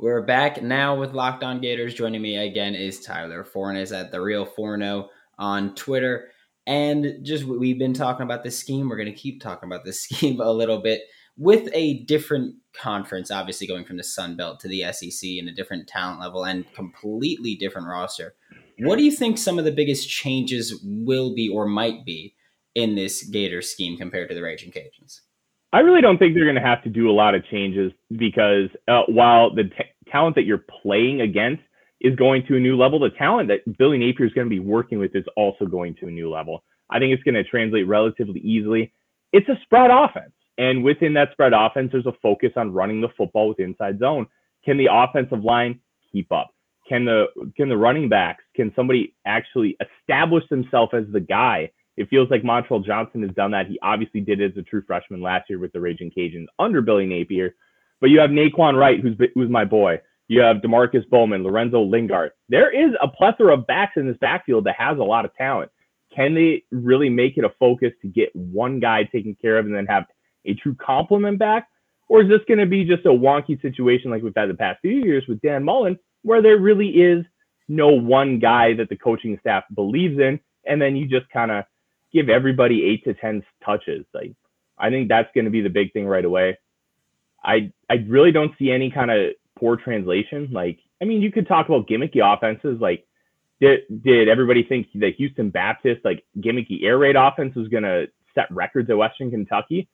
We're 0.00 0.22
back 0.22 0.62
now 0.62 0.94
with 0.94 1.12
Locked 1.12 1.42
On 1.42 1.60
Gators. 1.60 1.92
Joining 1.92 2.22
me 2.22 2.36
again 2.36 2.76
is 2.76 3.00
Tyler 3.00 3.42
Forness 3.42 3.90
at 3.90 4.12
The 4.12 4.20
Real 4.20 4.46
Forno 4.46 5.08
on 5.40 5.74
Twitter. 5.74 6.28
And 6.68 7.24
just 7.24 7.42
we've 7.42 7.80
been 7.80 7.94
talking 7.94 8.22
about 8.22 8.44
this 8.44 8.56
scheme. 8.56 8.88
We're 8.88 8.96
going 8.96 9.12
to 9.12 9.20
keep 9.20 9.42
talking 9.42 9.68
about 9.68 9.84
this 9.84 10.00
scheme 10.04 10.40
a 10.40 10.52
little 10.52 10.80
bit 10.80 11.00
with 11.36 11.68
a 11.74 12.04
different 12.04 12.54
conference, 12.72 13.32
obviously 13.32 13.66
going 13.66 13.84
from 13.84 13.96
the 13.96 14.04
Sun 14.04 14.36
Belt 14.36 14.60
to 14.60 14.68
the 14.68 14.84
SEC 14.92 15.30
and 15.30 15.48
a 15.48 15.52
different 15.52 15.88
talent 15.88 16.20
level 16.20 16.44
and 16.44 16.72
completely 16.74 17.56
different 17.56 17.88
roster. 17.88 18.36
What 18.78 18.98
do 18.98 19.04
you 19.04 19.10
think 19.10 19.36
some 19.36 19.58
of 19.58 19.64
the 19.64 19.72
biggest 19.72 20.08
changes 20.08 20.80
will 20.80 21.34
be 21.34 21.48
or 21.48 21.66
might 21.66 22.04
be 22.04 22.36
in 22.76 22.94
this 22.94 23.24
Gator 23.24 23.62
scheme 23.62 23.96
compared 23.96 24.28
to 24.28 24.36
the 24.36 24.42
Raging 24.42 24.70
Cajuns? 24.70 25.22
I 25.72 25.80
really 25.80 26.00
don't 26.00 26.18
think 26.18 26.34
they're 26.34 26.44
going 26.44 26.54
to 26.56 26.62
have 26.62 26.82
to 26.84 26.90
do 26.90 27.10
a 27.10 27.12
lot 27.12 27.34
of 27.34 27.44
changes 27.46 27.92
because 28.16 28.68
uh, 28.88 29.02
while 29.08 29.54
the 29.54 29.64
t- 29.64 30.10
talent 30.10 30.34
that 30.36 30.44
you're 30.44 30.64
playing 30.82 31.20
against 31.20 31.62
is 32.00 32.14
going 32.16 32.46
to 32.46 32.56
a 32.56 32.60
new 32.60 32.76
level. 32.76 32.98
The 32.98 33.10
talent 33.10 33.48
that 33.48 33.78
Billy 33.78 33.98
Napier 33.98 34.26
is 34.26 34.32
going 34.32 34.46
to 34.46 34.50
be 34.50 34.60
working 34.60 34.98
with 34.98 35.14
is 35.14 35.24
also 35.36 35.66
going 35.66 35.94
to 35.96 36.06
a 36.06 36.10
new 36.10 36.30
level. 36.30 36.62
I 36.90 36.98
think 36.98 37.12
it's 37.12 37.22
going 37.22 37.34
to 37.34 37.44
translate 37.44 37.86
relatively 37.86 38.40
easily. 38.40 38.92
It's 39.32 39.48
a 39.48 39.58
spread 39.62 39.90
offense. 39.90 40.32
And 40.58 40.82
within 40.82 41.12
that 41.14 41.32
spread 41.32 41.52
offense, 41.52 41.90
there's 41.92 42.06
a 42.06 42.12
focus 42.22 42.52
on 42.56 42.72
running 42.72 43.00
the 43.00 43.08
football 43.16 43.48
with 43.48 43.60
inside 43.60 43.98
zone. 43.98 44.26
Can 44.64 44.76
the 44.76 44.88
offensive 44.90 45.44
line 45.44 45.80
keep 46.12 46.30
up? 46.32 46.50
Can 46.88 47.04
the 47.04 47.26
can 47.54 47.68
the 47.68 47.76
running 47.76 48.08
backs, 48.08 48.42
can 48.56 48.72
somebody 48.74 49.14
actually 49.26 49.76
establish 50.00 50.42
themselves 50.48 50.92
as 50.94 51.04
the 51.12 51.20
guy? 51.20 51.70
It 51.98 52.08
feels 52.08 52.30
like 52.30 52.42
Montrell 52.44 52.86
Johnson 52.86 53.22
has 53.22 53.32
done 53.32 53.50
that. 53.50 53.66
He 53.66 53.76
obviously 53.82 54.20
did 54.20 54.40
it 54.40 54.52
as 54.52 54.56
a 54.56 54.62
true 54.62 54.82
freshman 54.86 55.20
last 55.20 55.50
year 55.50 55.58
with 55.58 55.72
the 55.72 55.80
Raging 55.80 56.12
Cajuns 56.16 56.46
under 56.56 56.80
Billy 56.80 57.06
Napier. 57.06 57.56
But 58.00 58.10
you 58.10 58.20
have 58.20 58.30
Nay'Quan 58.30 58.78
Wright, 58.78 59.00
who's 59.00 59.16
who's 59.34 59.50
my 59.50 59.64
boy. 59.64 60.00
You 60.28 60.40
have 60.42 60.58
Demarkcus 60.58 61.08
Bowman, 61.10 61.42
Lorenzo 61.42 61.82
Lingard. 61.82 62.30
There 62.48 62.70
is 62.70 62.94
a 63.02 63.08
plethora 63.08 63.54
of 63.54 63.66
backs 63.66 63.94
in 63.96 64.06
this 64.06 64.16
backfield 64.20 64.64
that 64.64 64.76
has 64.78 64.98
a 64.98 65.02
lot 65.02 65.24
of 65.24 65.34
talent. 65.34 65.72
Can 66.14 66.36
they 66.36 66.62
really 66.70 67.08
make 67.08 67.36
it 67.36 67.44
a 67.44 67.50
focus 67.58 67.92
to 68.02 68.08
get 68.08 68.34
one 68.36 68.78
guy 68.78 69.02
taken 69.02 69.36
care 69.40 69.58
of 69.58 69.66
and 69.66 69.74
then 69.74 69.86
have 69.86 70.04
a 70.44 70.54
true 70.54 70.76
complement 70.76 71.40
back? 71.40 71.66
Or 72.08 72.22
is 72.22 72.28
this 72.28 72.40
going 72.46 72.60
to 72.60 72.66
be 72.66 72.84
just 72.84 73.06
a 73.06 73.08
wonky 73.08 73.60
situation 73.60 74.12
like 74.12 74.22
we've 74.22 74.32
had 74.36 74.48
the 74.48 74.54
past 74.54 74.78
few 74.82 74.92
years 74.92 75.24
with 75.26 75.40
Dan 75.40 75.64
Mullen, 75.64 75.98
where 76.22 76.42
there 76.42 76.58
really 76.58 76.90
is 76.90 77.24
no 77.68 77.88
one 77.88 78.38
guy 78.38 78.74
that 78.74 78.88
the 78.88 78.96
coaching 78.96 79.36
staff 79.40 79.64
believes 79.74 80.18
in, 80.20 80.38
and 80.64 80.80
then 80.80 80.94
you 80.94 81.08
just 81.08 81.28
kind 81.30 81.50
of 81.50 81.64
give 82.12 82.28
everybody 82.28 82.84
eight 82.84 83.04
to 83.04 83.14
ten 83.14 83.42
touches? 83.64 84.04
Like, 84.14 84.34
I 84.78 84.90
think 84.90 85.08
that's 85.08 85.30
going 85.34 85.44
to 85.44 85.50
be 85.50 85.60
the 85.60 85.70
big 85.70 85.92
thing 85.92 86.06
right 86.06 86.24
away. 86.24 86.58
I 87.42 87.72
I 87.90 88.04
really 88.06 88.32
don't 88.32 88.52
see 88.58 88.70
any 88.70 88.90
kind 88.90 89.10
of 89.10 89.32
poor 89.58 89.76
translation. 89.76 90.48
Like, 90.52 90.78
I 91.00 91.04
mean, 91.04 91.22
you 91.22 91.32
could 91.32 91.48
talk 91.48 91.68
about 91.68 91.88
gimmicky 91.88 92.20
offenses. 92.22 92.80
Like, 92.80 93.06
did 93.60 93.80
did 94.02 94.28
everybody 94.28 94.62
think 94.62 94.88
that 94.94 95.14
Houston 95.16 95.50
Baptist 95.50 96.04
like 96.04 96.24
gimmicky 96.38 96.84
air 96.84 96.98
raid 96.98 97.16
offense 97.16 97.54
was 97.54 97.68
gonna 97.68 98.06
set 98.34 98.50
records 98.50 98.90
at 98.90 98.96
Western 98.96 99.30
Kentucky? 99.30 99.88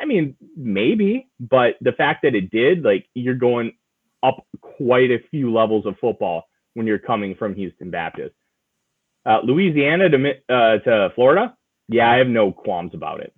I 0.00 0.06
mean, 0.06 0.36
maybe, 0.56 1.28
but 1.38 1.76
the 1.80 1.92
fact 1.92 2.22
that 2.22 2.34
it 2.34 2.50
did, 2.50 2.82
like, 2.82 3.06
you're 3.14 3.34
going 3.34 3.74
up 4.24 4.44
quite 4.60 5.10
a 5.10 5.22
few 5.30 5.52
levels 5.52 5.86
of 5.86 5.96
football 6.00 6.44
when 6.74 6.86
you're 6.86 6.98
coming 6.98 7.36
from 7.36 7.54
Houston 7.54 7.90
Baptist. 7.90 8.34
Uh, 9.26 9.38
Louisiana 9.42 10.08
to 10.10 10.32
uh, 10.48 10.78
to 10.78 11.10
Florida, 11.14 11.56
yeah, 11.88 12.10
I 12.10 12.16
have 12.18 12.26
no 12.26 12.52
qualms 12.52 12.94
about 12.94 13.20
it. 13.20 13.32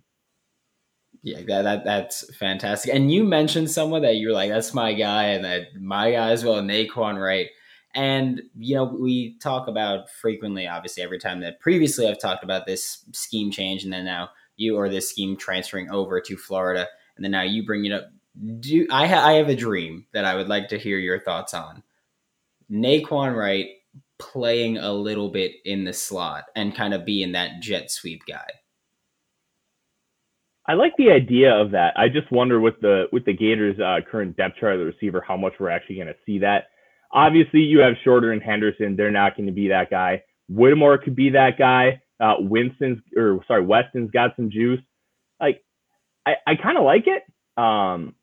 Yeah, 1.23 1.40
that, 1.49 1.62
that 1.62 1.85
that's 1.85 2.37
fantastic. 2.37 2.95
And 2.95 3.11
you 3.11 3.25
mentioned 3.25 3.71
someone 3.71 4.02
that 4.02 4.16
you're 4.16 4.33
like, 4.33 4.50
that's 4.50 4.75
my 4.75 4.93
guy, 4.93 5.26
and 5.26 5.45
that 5.45 5.75
my 5.81 6.12
guy 6.12 6.31
as 6.31 6.45
well, 6.45 6.62
Nay'Quan 6.62 7.21
Wright. 7.21 7.49
And 7.95 8.43
you 8.57 8.76
know, 8.76 8.85
we 8.85 9.38
talk 9.38 9.69
about 9.69 10.11
frequently, 10.11 10.66
obviously, 10.66 11.02
every 11.02 11.19
time 11.19 11.40
that 11.40 11.61
previously 11.61 12.07
I've 12.07 12.21
talked 12.21 12.45
about 12.45 12.66
this 12.66 13.05
scheme 13.12 13.50
change, 13.50 13.85
and 13.85 13.93
then 13.93 14.05
now 14.05 14.31
you 14.57 14.76
or 14.76 14.88
this 14.88 15.11
scheme 15.11 15.37
transferring 15.37 15.90
over 15.90 16.21
to 16.21 16.37
Florida, 16.37 16.87
and 17.16 17.25
then 17.25 17.33
now 17.33 17.43
you 17.43 17.64
bring 17.64 17.85
it 17.85 17.93
up. 17.93 18.09
Do 18.61 18.87
I, 18.90 19.07
ha- 19.07 19.26
I 19.26 19.33
have 19.35 19.49
a 19.49 19.57
dream 19.57 20.07
that 20.12 20.26
I 20.26 20.35
would 20.35 20.49
like 20.49 20.69
to 20.69 20.78
hear 20.78 20.99
your 20.99 21.19
thoughts 21.19 21.55
on 21.55 21.83
Nay'Quan 22.71 23.35
Wright 23.35 23.69
playing 24.18 24.78
a 24.78 24.92
little 24.92 25.30
bit 25.30 25.52
in 25.64 25.85
the 25.85 25.92
slot 25.92 26.44
and 26.54 26.75
kind 26.75 26.94
of 26.94 27.04
being 27.04 27.32
that 27.32 27.61
jet 27.61 27.90
sweep 27.90 28.23
guy. 28.26 28.49
I 30.68 30.75
like 30.75 30.92
the 30.96 31.11
idea 31.11 31.54
of 31.54 31.70
that. 31.73 31.94
I 31.96 32.08
just 32.08 32.30
wonder 32.32 32.58
with 32.61 32.80
the 32.80 33.06
with 33.12 33.25
the 33.25 33.32
Gators' 33.32 33.78
uh, 33.78 33.99
current 34.11 34.37
depth 34.37 34.56
chart 34.58 34.75
of 34.75 34.80
the 34.80 34.87
receiver, 34.87 35.23
how 35.26 35.37
much 35.37 35.54
we're 35.61 35.70
actually 35.70 35.96
going 35.96 36.08
to 36.08 36.16
see 36.25 36.40
that. 36.40 36.64
Obviously, 37.12 37.61
you 37.61 37.78
have 37.80 37.94
Shorter 38.02 38.32
and 38.32 38.42
Henderson; 38.42 38.96
they're 38.96 39.12
not 39.12 39.37
going 39.37 39.46
to 39.46 39.52
be 39.52 39.68
that 39.68 39.90
guy. 39.90 40.23
Whittemore 40.49 40.99
could 40.99 41.14
be 41.14 41.30
that 41.30 41.56
guy. 41.56 42.02
Uh, 42.18 42.35
Winston's 42.40 42.99
or 43.16 43.40
sorry, 43.46 43.64
Weston's 43.64 44.11
got 44.11 44.35
some 44.35 44.50
juice. 44.50 44.80
Like, 45.40 45.62
I 46.26 46.35
I 46.46 46.56
kind 46.56 46.78
of 46.78 46.85
like 46.85 47.06
it. 47.06 47.23
Um, 47.62 48.16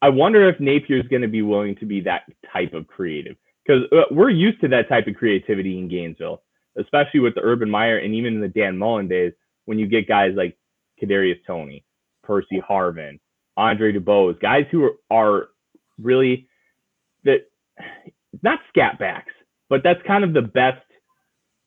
I 0.00 0.08
wonder 0.08 0.48
if 0.48 0.58
Napier's 0.60 1.06
going 1.08 1.22
to 1.22 1.28
be 1.28 1.42
willing 1.42 1.76
to 1.76 1.86
be 1.86 2.00
that 2.02 2.22
type 2.52 2.72
of 2.72 2.86
creative 2.86 3.36
because 3.64 3.82
uh, 3.92 4.02
we're 4.10 4.30
used 4.30 4.60
to 4.60 4.68
that 4.68 4.88
type 4.88 5.06
of 5.06 5.14
creativity 5.14 5.78
in 5.78 5.88
Gainesville. 5.88 6.42
especially 6.78 7.20
with 7.20 7.34
the 7.34 7.42
Urban 7.42 7.70
Meyer 7.70 7.98
and 7.98 8.14
even 8.14 8.34
in 8.34 8.40
the 8.40 8.48
Dan 8.48 8.78
Mullen 8.78 9.08
days, 9.08 9.32
when 9.66 9.78
you 9.78 9.86
get 9.86 10.08
guys 10.08 10.32
like 10.36 10.56
Kadarius 11.02 11.38
Toney, 11.46 11.84
Percy 12.22 12.60
Harvin, 12.68 13.18
Andre 13.56 13.92
Debose, 13.92 14.40
guys 14.40 14.64
who 14.70 14.84
are, 14.84 14.96
are 15.10 15.48
really 15.98 16.48
that 17.24 17.48
not 18.42 18.60
scat 18.68 18.98
backs, 18.98 19.32
but 19.68 19.82
that's 19.82 20.00
kind 20.06 20.24
of 20.24 20.32
the 20.32 20.42
best 20.42 20.82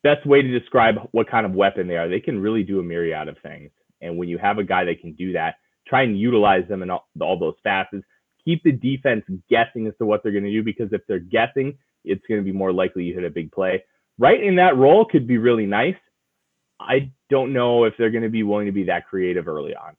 best 0.04 0.26
way 0.26 0.42
to 0.42 0.60
describe 0.60 0.96
what 1.12 1.30
kind 1.30 1.46
of 1.46 1.54
weapon 1.54 1.88
they 1.88 1.98
are. 1.98 2.10
They 2.10 2.20
can 2.20 2.40
really 2.40 2.64
do 2.64 2.80
a 2.80 2.84
myriad 2.84 3.28
of 3.28 3.38
things. 3.42 3.72
And 4.02 4.18
when 4.18 4.28
you 4.28 4.38
have 4.38 4.58
a 4.58 4.64
guy 4.64 4.84
that 4.86 5.00
can 5.00 5.14
do 5.14 5.34
that, 5.34 5.56
try 5.88 6.04
and 6.04 6.20
utilize 6.20 6.68
them 6.68 6.84
in 6.84 6.90
all, 6.90 7.08
all 7.22 7.40
those 7.40 7.56
facets. 7.64 8.04
Keep 8.46 8.64
the 8.64 8.72
defense 8.72 9.24
guessing 9.50 9.88
as 9.88 9.94
to 9.98 10.06
what 10.06 10.22
they're 10.24 10.32
going 10.32 10.44
to 10.44 10.52
do 10.52 10.64
because 10.64 10.92
if 10.92 11.02
they're 11.08 11.20
guessing, 11.20 11.78
it's 12.04 12.26
going 12.28 12.40
to 12.40 12.44
be 12.44 12.52
more 12.52 12.74
likely 12.74 13.06
you 13.06 13.14
hit 13.14 13.24
a 13.24 13.30
big 13.30 13.52
play. 13.52 13.84
Right 14.18 14.42
in 14.42 14.58
that 14.58 14.78
role 14.78 15.06
could 15.06 15.28
be 15.28 15.38
really 15.38 15.66
nice. 15.66 15.96
I 16.80 17.12
don't 17.30 17.54
know 17.54 17.86
if 17.86 17.94
they're 17.98 18.12
going 18.12 18.24
to 18.24 18.30
be 18.30 18.44
willing 18.44 18.66
to 18.66 18.72
be 18.72 18.84
that 18.86 19.08
creative 19.08 19.48
early 19.48 19.76
on. 19.76 19.96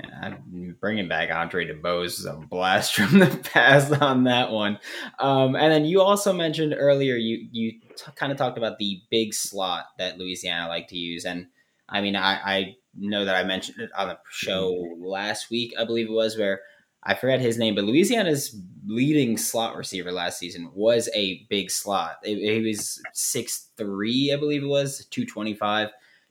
Yeah, 0.00 0.36
bringing 0.80 1.08
back 1.08 1.30
Andre 1.34 1.66
Debose 1.66 2.20
is 2.20 2.26
a 2.26 2.34
blast 2.34 2.94
from 2.94 3.18
the 3.18 3.26
past 3.52 3.92
on 4.00 4.24
that 4.24 4.50
one. 4.50 4.78
Um, 5.18 5.56
and 5.56 5.72
then 5.72 5.84
you 5.84 6.02
also 6.02 6.32
mentioned 6.32 6.74
earlier 6.76 7.16
you 7.16 7.48
you 7.50 7.72
t- 7.96 8.12
kind 8.14 8.30
of 8.30 8.38
talked 8.38 8.58
about 8.58 8.78
the 8.78 9.02
big 9.10 9.34
slot 9.34 9.86
that 9.98 10.18
Louisiana 10.18 10.68
like 10.68 10.88
to 10.88 10.96
use, 10.96 11.24
and 11.24 11.48
I 11.88 12.00
mean 12.00 12.14
I, 12.14 12.34
I 12.34 12.76
know 12.96 13.24
that 13.24 13.34
I 13.34 13.42
mentioned 13.42 13.80
it 13.80 13.90
on 13.96 14.08
the 14.08 14.18
show 14.30 14.86
last 14.98 15.50
week, 15.50 15.74
I 15.78 15.84
believe 15.84 16.08
it 16.08 16.12
was, 16.12 16.38
where 16.38 16.60
I 17.08 17.14
forget 17.14 17.40
his 17.40 17.56
name, 17.56 17.74
but 17.74 17.84
Louisiana's 17.84 18.54
leading 18.86 19.38
slot 19.38 19.76
receiver 19.76 20.12
last 20.12 20.38
season 20.38 20.70
was 20.74 21.08
a 21.14 21.46
big 21.48 21.70
slot. 21.70 22.18
He 22.22 22.60
was 22.60 23.00
six 23.14 23.70
three, 23.78 24.30
I 24.32 24.36
believe 24.36 24.62
it 24.62 24.66
was, 24.66 25.06
two 25.06 25.24
twenty 25.24 25.54
five. 25.54 25.88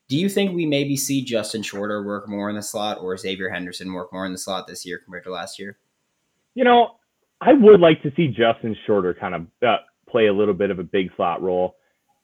Do 0.07 0.15
you 0.15 0.29
think 0.29 0.55
we 0.55 0.67
maybe 0.67 0.95
see 0.95 1.25
Justin 1.25 1.63
Shorter 1.63 2.03
work 2.03 2.29
more 2.29 2.49
in 2.49 2.55
the 2.55 2.61
slot 2.61 2.99
or 3.01 3.17
Xavier 3.17 3.49
Henderson 3.49 3.91
work 3.91 4.13
more 4.13 4.25
in 4.27 4.31
the 4.31 4.37
slot 4.37 4.67
this 4.67 4.85
year 4.85 4.99
compared 5.03 5.23
to 5.23 5.31
last 5.31 5.57
year? 5.57 5.79
You 6.53 6.63
know, 6.63 6.91
I 7.41 7.53
would 7.53 7.79
like 7.79 8.03
to 8.03 8.11
see 8.15 8.27
Justin 8.27 8.75
Shorter 8.85 9.15
kind 9.15 9.35
of 9.35 9.47
uh, 9.67 9.77
play 10.07 10.27
a 10.27 10.33
little 10.33 10.53
bit 10.53 10.69
of 10.69 10.77
a 10.77 10.83
big 10.83 11.09
slot 11.15 11.41
role. 11.41 11.75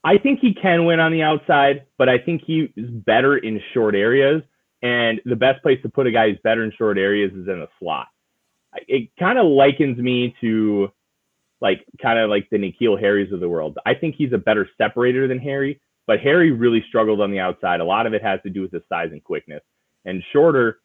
I 0.04 0.20
think 0.20 0.40
he 0.40 0.54
can 0.54 0.86
win 0.86 1.00
on 1.00 1.12
the 1.12 1.24
outside, 1.24 1.86
but 1.98 2.08
I 2.08 2.20
think 2.20 2.44
he 2.46 2.72
is 2.78 2.90
better 2.90 3.36
in 3.38 3.60
short 3.74 3.96
areas. 3.96 4.44
And 4.84 5.20
the 5.26 5.36
best 5.36 5.64
place 5.64 5.82
to 5.82 5.90
put 5.90 6.08
a 6.08 6.12
guy 6.12 6.30
who's 6.30 6.40
better 6.44 6.64
in 6.64 6.72
short 6.78 6.98
areas 6.98 7.32
is 7.32 7.48
in 7.48 7.60
the 7.60 7.68
slot. 7.80 8.08
It 8.88 9.10
kind 9.18 9.38
of 9.38 9.46
likens 9.46 9.98
me 9.98 10.36
to 10.42 10.92
like 11.62 11.86
kind 12.02 12.20
of 12.20 12.30
like 12.30 12.50
the 12.50 12.58
N'Keal 12.58 13.00
Harrys 13.00 13.32
of 13.32 13.40
the 13.40 13.50
world. 13.50 13.78
I 13.86 13.94
think 13.94 14.16
he's 14.16 14.34
a 14.34 14.38
better 14.38 14.68
separator 14.78 15.28
than 15.28 15.40
Harry, 15.40 15.80
but 16.06 16.20
Harry 16.20 16.52
really 16.52 16.84
struggled 16.90 17.22
on 17.22 17.32
the 17.32 17.40
outside. 17.40 17.80
A 17.80 17.86
lot 17.86 18.06
of 18.06 18.14
it 18.14 18.22
has 18.22 18.42
to 18.44 18.50
do 18.50 18.62
with 18.62 18.72
his 18.72 18.84
size 18.90 19.10
and 19.12 19.24
quickness. 19.24 19.62
And 20.06 20.22
Shorter 20.34 20.80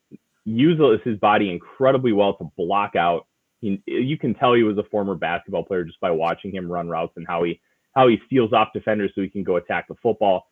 uses 0.45 1.01
his 1.05 1.19
body 1.19 1.51
incredibly 1.51 2.13
well 2.13 2.35
to 2.37 2.51
block 2.57 2.95
out. 2.97 3.27
He, 3.61 3.83
you 3.87 4.17
can 4.17 4.35
tell 4.35 4.55
he 4.55 4.63
was 4.63 4.79
a 4.79 4.85
former 4.85 5.17
basketball 5.17 5.65
player 5.65 5.85
just 5.85 6.01
by 6.01 6.13
watching 6.13 6.55
him 6.55 6.71
run 6.71 6.89
routes 6.89 7.15
and 7.17 7.27
how 7.27 7.43
he 7.43 7.61
how 7.97 8.07
he 8.07 8.19
steals 8.27 8.53
off 8.53 8.69
defenders 8.73 9.11
so 9.15 9.21
he 9.21 9.29
can 9.29 9.43
go 9.43 9.57
attack 9.57 9.89
the 9.89 9.97
football. 10.01 10.47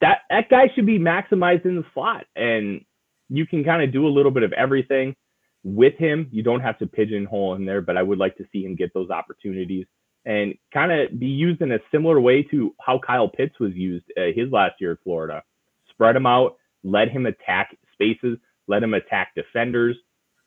That 0.00 0.18
that 0.30 0.48
guy 0.48 0.70
should 0.74 0.86
be 0.86 1.00
maximized 1.00 1.64
in 1.64 1.74
the 1.74 1.84
slot, 1.92 2.26
and 2.36 2.84
you 3.28 3.44
can 3.44 3.64
kind 3.64 3.82
of 3.82 3.92
do 3.92 4.06
a 4.06 4.08
little 4.08 4.30
bit 4.30 4.44
of 4.44 4.52
everything 4.52 5.16
with 5.64 5.94
him. 5.96 6.28
You 6.30 6.42
don't 6.42 6.60
have 6.60 6.78
to 6.78 6.86
pigeonhole 6.86 7.54
him 7.54 7.64
there, 7.64 7.80
but 7.80 7.96
I 7.96 8.02
would 8.02 8.18
like 8.18 8.36
to 8.36 8.44
see 8.52 8.64
him 8.64 8.76
get 8.76 8.94
those 8.94 9.10
opportunities 9.10 9.86
and 10.26 10.54
kind 10.72 10.92
of 10.92 11.18
be 11.18 11.26
used 11.26 11.60
in 11.60 11.72
a 11.72 11.78
similar 11.90 12.20
way 12.20 12.42
to 12.44 12.74
how 12.80 12.98
Kyle 12.98 13.28
Pitts 13.28 13.58
was 13.58 13.74
used 13.74 14.04
uh, 14.16 14.32
his 14.34 14.50
last 14.50 14.74
year 14.80 14.92
at 14.92 15.02
Florida. 15.02 15.42
Spread 15.90 16.16
him 16.16 16.26
out, 16.26 16.56
let 16.82 17.08
him 17.08 17.26
attack 17.26 17.76
spaces, 17.92 18.38
let 18.66 18.82
him 18.82 18.94
attack 18.94 19.34
defenders, 19.34 19.96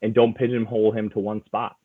and 0.02 0.14
don't 0.14 0.38
pigeonhole 0.38 0.92
him 0.92 1.10
to 1.10 1.20
one 1.20 1.44
spot. 1.46 1.76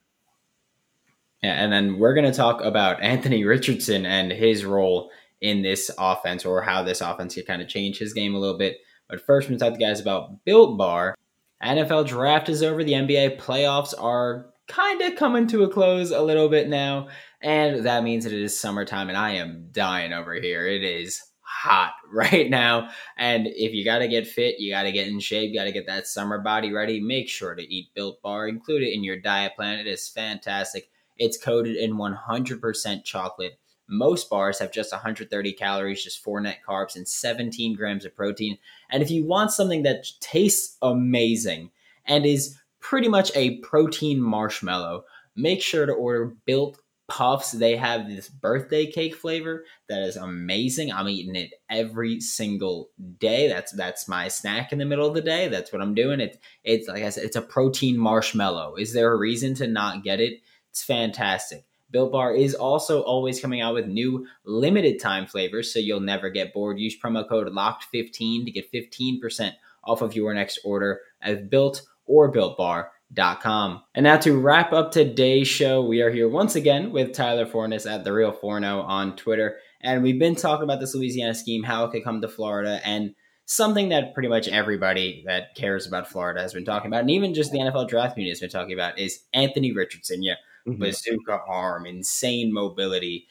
Yeah, 1.42 1.54
and 1.54 1.72
then 1.72 1.98
we're 1.98 2.14
going 2.14 2.30
to 2.30 2.36
talk 2.36 2.62
about 2.62 3.02
Anthony 3.02 3.44
Richardson 3.44 4.06
and 4.06 4.30
his 4.30 4.64
role 4.64 5.10
in 5.40 5.62
this 5.62 5.90
offense 5.98 6.44
or 6.44 6.62
how 6.62 6.82
this 6.82 7.00
offense 7.00 7.34
could 7.34 7.46
kind 7.46 7.60
of 7.60 7.68
change 7.68 7.98
his 7.98 8.12
game 8.12 8.34
a 8.34 8.38
little 8.38 8.56
bit. 8.56 8.78
But 9.08 9.20
first, 9.20 9.46
we're 9.48 9.56
going 9.56 9.58
to 9.58 9.64
talk 9.64 9.78
to 9.78 9.84
guys 9.84 10.00
about 10.00 10.44
Built 10.44 10.78
Bar. 10.78 11.16
NFL 11.62 12.08
draft 12.08 12.48
is 12.48 12.62
over. 12.62 12.82
The 12.82 12.92
NBA 12.92 13.38
playoffs 13.38 13.94
are 13.98 14.52
kind 14.68 15.00
of 15.02 15.16
coming 15.16 15.46
to 15.48 15.64
a 15.64 15.68
close 15.68 16.10
a 16.10 16.22
little 16.22 16.48
bit 16.48 16.68
now. 16.68 17.08
And 17.40 17.84
that 17.84 18.04
means 18.04 18.24
that 18.24 18.32
it 18.32 18.42
is 18.42 18.58
summertime, 18.58 19.08
and 19.08 19.18
I 19.18 19.32
am 19.32 19.68
dying 19.72 20.12
over 20.12 20.34
here. 20.34 20.66
It 20.66 20.84
is 20.84 21.20
hot 21.40 21.94
right 22.12 22.48
now. 22.48 22.88
And 23.16 23.46
if 23.48 23.72
you 23.72 23.84
got 23.84 23.98
to 23.98 24.08
get 24.08 24.26
fit, 24.26 24.60
you 24.60 24.72
got 24.72 24.84
to 24.84 24.92
get 24.92 25.08
in 25.08 25.20
shape, 25.20 25.50
you 25.50 25.58
got 25.58 25.64
to 25.64 25.72
get 25.72 25.86
that 25.86 26.06
summer 26.06 26.38
body 26.38 26.72
ready, 26.72 27.00
make 27.00 27.28
sure 27.28 27.54
to 27.54 27.62
eat 27.62 27.94
Built 27.94 28.22
Bar. 28.22 28.48
Include 28.48 28.82
it 28.82 28.94
in 28.94 29.04
your 29.04 29.20
diet 29.20 29.56
plan. 29.56 29.78
It 29.78 29.86
is 29.86 30.08
fantastic. 30.08 30.88
It's 31.18 31.36
coated 31.36 31.76
in 31.76 31.94
100% 31.94 33.04
chocolate. 33.04 33.58
Most 33.92 34.30
bars 34.30 34.58
have 34.58 34.72
just 34.72 34.90
130 34.90 35.52
calories, 35.52 36.02
just 36.02 36.24
four 36.24 36.40
net 36.40 36.60
carbs, 36.66 36.96
and 36.96 37.06
17 37.06 37.76
grams 37.76 38.06
of 38.06 38.16
protein. 38.16 38.56
And 38.90 39.02
if 39.02 39.10
you 39.10 39.26
want 39.26 39.52
something 39.52 39.82
that 39.82 40.06
tastes 40.20 40.78
amazing 40.80 41.70
and 42.06 42.24
is 42.24 42.58
pretty 42.80 43.08
much 43.08 43.30
a 43.34 43.58
protein 43.58 44.18
marshmallow, 44.18 45.04
make 45.36 45.60
sure 45.60 45.84
to 45.84 45.92
order 45.92 46.34
Built 46.46 46.78
Puffs. 47.06 47.52
They 47.52 47.76
have 47.76 48.08
this 48.08 48.30
birthday 48.30 48.86
cake 48.86 49.14
flavor 49.14 49.66
that 49.90 50.00
is 50.00 50.16
amazing. 50.16 50.90
I'm 50.90 51.10
eating 51.10 51.36
it 51.36 51.50
every 51.68 52.18
single 52.22 52.88
day. 53.18 53.48
That's 53.48 53.72
that's 53.72 54.08
my 54.08 54.28
snack 54.28 54.72
in 54.72 54.78
the 54.78 54.86
middle 54.86 55.06
of 55.06 55.14
the 55.14 55.20
day. 55.20 55.48
That's 55.48 55.70
what 55.70 55.82
I'm 55.82 55.94
doing. 55.94 56.20
It's 56.20 56.38
it's 56.64 56.88
like 56.88 57.02
I 57.02 57.10
said, 57.10 57.24
it's 57.24 57.36
a 57.36 57.42
protein 57.42 57.98
marshmallow. 57.98 58.76
Is 58.76 58.94
there 58.94 59.12
a 59.12 59.18
reason 59.18 59.52
to 59.56 59.66
not 59.66 60.02
get 60.02 60.20
it? 60.20 60.40
It's 60.70 60.82
fantastic. 60.82 61.66
Built 61.92 62.10
Bar 62.10 62.34
is 62.34 62.54
also 62.54 63.02
always 63.02 63.40
coming 63.40 63.60
out 63.60 63.74
with 63.74 63.86
new 63.86 64.26
limited 64.44 65.00
time 65.00 65.26
flavors, 65.26 65.72
so 65.72 65.78
you'll 65.78 66.00
never 66.00 66.30
get 66.30 66.52
bored. 66.52 66.78
Use 66.78 66.98
promo 66.98 67.28
code 67.28 67.48
LOCKED15 67.48 68.46
to 68.46 68.50
get 68.50 68.72
15% 68.72 69.52
off 69.84 70.02
of 70.02 70.16
your 70.16 70.32
next 70.34 70.60
order 70.64 71.00
at 71.20 71.50
Built 71.50 71.82
or 72.06 72.28
Built 72.28 72.56
Bar.com. 72.56 73.82
And 73.94 74.04
now 74.04 74.16
to 74.18 74.36
wrap 74.36 74.72
up 74.72 74.90
today's 74.90 75.48
show, 75.48 75.84
we 75.84 76.00
are 76.02 76.10
here 76.10 76.28
once 76.28 76.56
again 76.56 76.90
with 76.90 77.12
Tyler 77.12 77.46
Forness 77.46 77.86
at 77.86 78.04
The 78.04 78.12
Real 78.12 78.32
Forno 78.32 78.80
on 78.80 79.14
Twitter. 79.16 79.58
And 79.80 80.02
we've 80.02 80.18
been 80.18 80.36
talking 80.36 80.64
about 80.64 80.80
this 80.80 80.94
Louisiana 80.94 81.34
scheme, 81.34 81.62
how 81.62 81.84
it 81.84 81.90
could 81.90 82.04
come 82.04 82.20
to 82.22 82.28
Florida, 82.28 82.80
and 82.84 83.14
something 83.44 83.90
that 83.90 84.14
pretty 84.14 84.28
much 84.28 84.48
everybody 84.48 85.24
that 85.26 85.54
cares 85.54 85.86
about 85.86 86.08
Florida 86.08 86.40
has 86.40 86.54
been 86.54 86.64
talking 86.64 86.88
about, 86.88 87.00
and 87.00 87.10
even 87.10 87.34
just 87.34 87.52
the 87.52 87.58
NFL 87.58 87.88
draft 87.88 88.14
community 88.14 88.30
has 88.30 88.40
been 88.40 88.48
talking 88.48 88.72
about, 88.72 88.98
is 88.98 89.24
Anthony 89.34 89.72
Richardson. 89.72 90.22
Yeah, 90.22 90.36
mm-hmm. 90.66 90.80
bazooka 90.80 91.40
arm, 91.46 91.86
insane 91.86 92.52
mobility. 92.52 93.26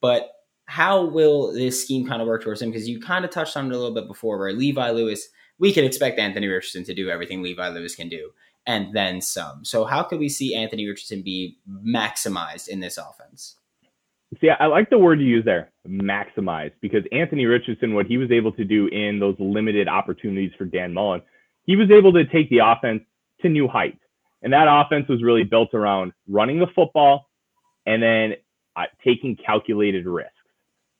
But 0.00 0.30
how 0.66 1.04
will 1.04 1.52
this 1.52 1.82
scheme 1.82 2.06
kind 2.06 2.22
of 2.22 2.28
work 2.28 2.44
towards 2.44 2.62
him? 2.62 2.70
Because 2.70 2.88
you 2.88 3.00
kind 3.00 3.24
of 3.24 3.30
touched 3.30 3.56
on 3.56 3.66
it 3.66 3.74
a 3.74 3.78
little 3.78 3.94
bit 3.94 4.06
before, 4.06 4.38
where 4.38 4.52
Levi 4.52 4.90
Lewis, 4.90 5.28
we 5.58 5.72
can 5.72 5.84
expect 5.84 6.18
Anthony 6.18 6.46
Richardson 6.46 6.84
to 6.84 6.94
do 6.94 7.10
everything 7.10 7.42
Levi 7.42 7.68
Lewis 7.68 7.94
can 7.94 8.08
do, 8.08 8.30
and 8.66 8.94
then 8.94 9.20
some. 9.20 9.64
So 9.64 9.84
how 9.84 10.02
could 10.02 10.20
we 10.20 10.28
see 10.28 10.54
Anthony 10.54 10.86
Richardson 10.86 11.22
be 11.22 11.58
maximized 11.68 12.68
in 12.68 12.80
this 12.80 12.98
offense? 12.98 13.56
See, 14.40 14.48
I 14.48 14.66
like 14.66 14.90
the 14.90 14.98
word 14.98 15.20
you 15.20 15.26
use 15.26 15.44
there, 15.44 15.72
maximize, 15.88 16.70
because 16.80 17.02
Anthony 17.10 17.46
Richardson, 17.46 17.94
what 17.94 18.06
he 18.06 18.16
was 18.16 18.30
able 18.30 18.52
to 18.52 18.64
do 18.64 18.86
in 18.86 19.18
those 19.18 19.34
limited 19.40 19.88
opportunities 19.88 20.52
for 20.56 20.66
Dan 20.66 20.94
Mullen, 20.94 21.20
he 21.64 21.74
was 21.74 21.90
able 21.90 22.12
to 22.12 22.24
take 22.26 22.48
the 22.48 22.58
offense 22.58 23.02
to 23.42 23.48
new 23.48 23.66
heights. 23.66 23.98
And 24.42 24.52
that 24.52 24.66
offense 24.68 25.08
was 25.08 25.22
really 25.22 25.44
built 25.44 25.74
around 25.74 26.12
running 26.28 26.58
the 26.58 26.66
football 26.74 27.28
and 27.86 28.02
then 28.02 28.34
uh, 28.76 28.84
taking 29.04 29.36
calculated 29.36 30.06
risks. 30.06 30.32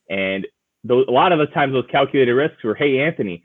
And 0.09 0.45
those, 0.83 1.05
a 1.07 1.11
lot 1.11 1.31
of 1.31 1.39
the 1.39 1.47
times, 1.47 1.73
those 1.73 1.85
calculated 1.91 2.33
risks 2.33 2.63
were, 2.63 2.75
hey, 2.75 2.99
Anthony, 2.99 3.43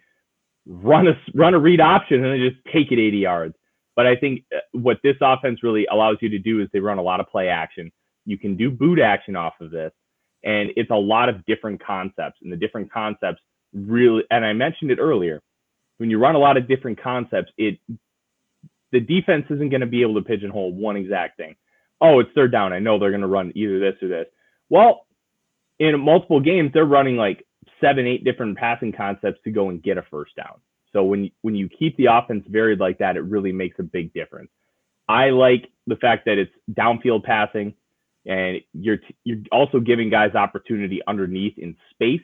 run 0.66 1.06
a 1.06 1.12
run 1.34 1.54
a 1.54 1.58
read 1.58 1.80
option 1.80 2.24
and 2.24 2.32
then 2.32 2.50
just 2.50 2.62
take 2.72 2.90
it 2.90 2.98
80 2.98 3.18
yards. 3.18 3.54
But 3.94 4.06
I 4.06 4.16
think 4.16 4.44
uh, 4.54 4.58
what 4.72 4.98
this 5.02 5.16
offense 5.20 5.62
really 5.62 5.86
allows 5.90 6.16
you 6.20 6.28
to 6.30 6.38
do 6.38 6.60
is 6.60 6.68
they 6.72 6.80
run 6.80 6.98
a 6.98 7.02
lot 7.02 7.20
of 7.20 7.28
play 7.28 7.48
action. 7.48 7.90
You 8.24 8.36
can 8.38 8.56
do 8.56 8.70
boot 8.70 8.98
action 8.98 9.36
off 9.36 9.54
of 9.60 9.70
this, 9.70 9.92
and 10.44 10.70
it's 10.76 10.90
a 10.90 10.96
lot 10.96 11.28
of 11.28 11.44
different 11.46 11.82
concepts. 11.82 12.38
And 12.42 12.52
the 12.52 12.56
different 12.56 12.92
concepts 12.92 13.40
really, 13.72 14.24
and 14.30 14.44
I 14.44 14.52
mentioned 14.52 14.90
it 14.90 14.98
earlier, 14.98 15.40
when 15.98 16.10
you 16.10 16.18
run 16.18 16.34
a 16.34 16.38
lot 16.38 16.56
of 16.56 16.68
different 16.68 17.00
concepts, 17.00 17.52
it 17.56 17.78
the 18.92 19.00
defense 19.00 19.46
isn't 19.50 19.70
going 19.70 19.80
to 19.80 19.86
be 19.86 20.02
able 20.02 20.14
to 20.14 20.22
pigeonhole 20.22 20.72
one 20.72 20.96
exact 20.96 21.36
thing. 21.36 21.56
Oh, 22.00 22.20
it's 22.20 22.30
third 22.34 22.52
down. 22.52 22.72
I 22.72 22.78
know 22.78 22.98
they're 22.98 23.10
going 23.10 23.20
to 23.22 23.26
run 23.26 23.52
either 23.54 23.78
this 23.80 24.02
or 24.02 24.08
this. 24.08 24.26
Well, 24.68 25.06
in 25.78 25.98
multiple 26.00 26.40
games, 26.40 26.70
they're 26.72 26.84
running 26.84 27.16
like 27.16 27.46
seven, 27.80 28.06
eight 28.06 28.24
different 28.24 28.56
passing 28.58 28.92
concepts 28.92 29.40
to 29.44 29.50
go 29.50 29.70
and 29.70 29.82
get 29.82 29.98
a 29.98 30.02
first 30.10 30.34
down. 30.36 30.60
So 30.92 31.04
when 31.04 31.30
when 31.42 31.54
you 31.54 31.68
keep 31.68 31.96
the 31.96 32.06
offense 32.06 32.44
varied 32.48 32.80
like 32.80 32.98
that, 32.98 33.16
it 33.16 33.22
really 33.22 33.52
makes 33.52 33.78
a 33.78 33.82
big 33.82 34.12
difference. 34.14 34.50
I 35.08 35.30
like 35.30 35.70
the 35.86 35.96
fact 35.96 36.24
that 36.24 36.38
it's 36.38 36.52
downfield 36.72 37.24
passing, 37.24 37.74
and 38.24 38.60
you're 38.72 38.98
you're 39.24 39.38
also 39.52 39.78
giving 39.80 40.08
guys 40.08 40.34
opportunity 40.34 41.00
underneath 41.06 41.58
in 41.58 41.76
space. 41.90 42.22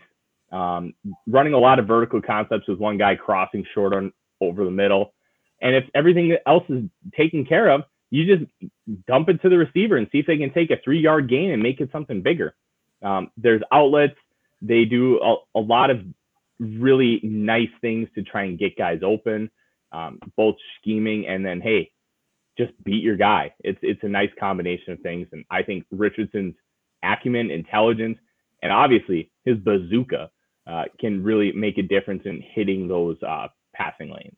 um, 0.52 0.94
running 1.26 1.54
a 1.54 1.58
lot 1.58 1.78
of 1.78 1.86
vertical 1.86 2.20
concepts 2.20 2.68
with 2.68 2.78
one 2.78 2.98
guy 2.98 3.16
crossing 3.16 3.64
short 3.74 3.94
on 3.94 4.12
over 4.40 4.64
the 4.64 4.70
middle. 4.70 5.14
And 5.62 5.76
if 5.76 5.84
everything 5.94 6.36
else 6.46 6.64
is 6.68 6.84
taken 7.16 7.46
care 7.46 7.70
of, 7.70 7.82
you 8.10 8.36
just 8.36 8.50
dump 9.06 9.30
it 9.30 9.40
to 9.40 9.48
the 9.48 9.56
receiver 9.56 9.96
and 9.96 10.06
see 10.12 10.18
if 10.18 10.26
they 10.26 10.36
can 10.36 10.52
take 10.52 10.70
a 10.70 10.76
three 10.84 11.00
yard 11.00 11.30
gain 11.30 11.50
and 11.50 11.62
make 11.62 11.80
it 11.80 11.88
something 11.92 12.20
bigger. 12.20 12.54
Um, 13.02 13.30
there's 13.36 13.62
outlets. 13.72 14.16
They 14.60 14.84
do 14.84 15.18
a, 15.20 15.36
a, 15.58 15.60
lot 15.60 15.90
of 15.90 16.00
really 16.58 17.20
nice 17.22 17.70
things 17.80 18.08
to 18.14 18.22
try 18.22 18.44
and 18.44 18.58
get 18.58 18.76
guys 18.76 19.00
open, 19.02 19.50
um, 19.92 20.20
both 20.36 20.56
scheming 20.78 21.26
and 21.26 21.44
then, 21.44 21.60
hey, 21.60 21.90
just 22.58 22.72
beat 22.84 23.02
your 23.02 23.16
guy. 23.16 23.54
It's, 23.60 23.78
it's 23.82 24.02
a 24.04 24.08
nice 24.08 24.30
combination 24.38 24.92
of 24.92 25.00
things. 25.00 25.26
And 25.32 25.44
I 25.50 25.62
think 25.62 25.84
Richardson's 25.90 26.54
acumen, 27.02 27.50
intelligence, 27.50 28.18
and 28.62 28.70
obviously 28.70 29.30
his 29.44 29.56
bazooka 29.58 30.30
uh, 30.66 30.84
can 31.00 31.22
really 31.24 31.50
make 31.52 31.78
a 31.78 31.82
difference 31.82 32.22
in 32.24 32.42
hitting 32.54 32.88
those 32.88 33.16
uh, 33.26 33.48
passing 33.74 34.10
lanes. 34.10 34.36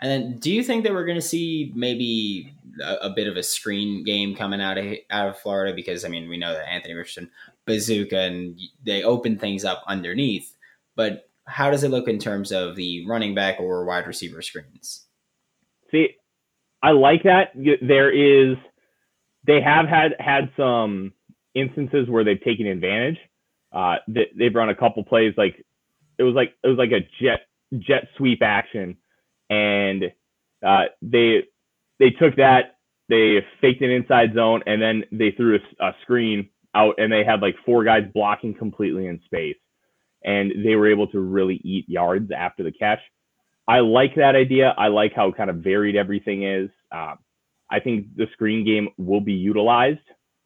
And 0.00 0.10
then, 0.10 0.38
do 0.38 0.52
you 0.52 0.62
think 0.62 0.84
that 0.84 0.92
we're 0.92 1.06
going 1.06 1.20
to 1.20 1.26
see 1.26 1.72
maybe 1.74 2.52
a, 2.82 3.06
a, 3.06 3.10
bit 3.10 3.28
of 3.28 3.36
a 3.36 3.42
screen 3.42 4.04
game 4.04 4.34
coming 4.34 4.60
out 4.60 4.76
of 4.76 4.94
out 5.10 5.28
of 5.28 5.38
Florida? 5.38 5.74
Because 5.74 6.04
I 6.04 6.08
mean, 6.08 6.28
we 6.28 6.36
know 6.36 6.52
that 6.52 6.68
Anthony 6.68 6.94
Richardson, 6.94 7.30
bazooka, 7.66 8.18
and 8.18 8.60
they 8.84 9.02
open 9.02 9.38
things 9.38 9.64
up 9.64 9.82
underneath. 9.86 10.54
But 10.96 11.28
how 11.46 11.70
does 11.70 11.82
it 11.82 11.90
look 11.90 12.08
in 12.08 12.18
terms 12.18 12.52
of 12.52 12.76
the 12.76 13.06
running 13.06 13.34
back 13.34 13.58
or 13.58 13.84
wide 13.84 14.06
receiver 14.06 14.42
screens? 14.42 15.06
See, 15.90 16.08
I 16.82 16.90
like 16.90 17.22
that. 17.22 17.52
There 17.54 18.10
is, 18.10 18.56
they 19.46 19.60
have 19.62 19.86
had 19.86 20.12
had 20.18 20.50
some 20.56 21.12
instances 21.54 22.08
where 22.08 22.24
they've 22.24 22.42
taken 22.42 22.66
advantage. 22.66 23.18
Uh, 23.72 23.96
they, 24.08 24.26
they've 24.36 24.54
run 24.54 24.68
a 24.68 24.74
couple 24.74 25.04
plays 25.04 25.34
like 25.36 25.64
it 26.18 26.22
was 26.22 26.34
like 26.34 26.54
it 26.62 26.68
was 26.68 26.78
like 26.78 26.92
a 26.92 27.00
jet 27.20 27.40
jet 27.78 28.08
sweep 28.16 28.42
action 28.42 28.96
and 29.50 30.04
uh, 30.66 30.84
they 31.02 31.44
they 31.98 32.10
took 32.10 32.36
that, 32.36 32.76
they 33.08 33.44
faked 33.60 33.82
an 33.82 33.90
inside 33.90 34.34
zone, 34.34 34.62
and 34.66 34.80
then 34.80 35.04
they 35.12 35.30
threw 35.30 35.56
a, 35.56 35.84
a 35.84 35.94
screen 36.02 36.48
out, 36.74 36.96
and 36.98 37.12
they 37.12 37.24
had 37.24 37.40
like 37.40 37.56
four 37.64 37.84
guys 37.84 38.04
blocking 38.12 38.54
completely 38.54 39.06
in 39.06 39.20
space, 39.24 39.56
and 40.24 40.52
they 40.64 40.76
were 40.76 40.90
able 40.90 41.06
to 41.08 41.20
really 41.20 41.60
eat 41.64 41.88
yards 41.88 42.30
after 42.30 42.62
the 42.62 42.72
catch. 42.72 43.00
I 43.68 43.80
like 43.80 44.14
that 44.16 44.36
idea. 44.36 44.74
I 44.78 44.88
like 44.88 45.12
how 45.14 45.32
kind 45.32 45.50
of 45.50 45.56
varied 45.56 45.96
everything 45.96 46.44
is. 46.44 46.70
Um, 46.92 47.18
I 47.70 47.80
think 47.80 48.14
the 48.16 48.26
screen 48.32 48.64
game 48.64 48.88
will 48.96 49.20
be 49.20 49.32
utilized. 49.32 49.98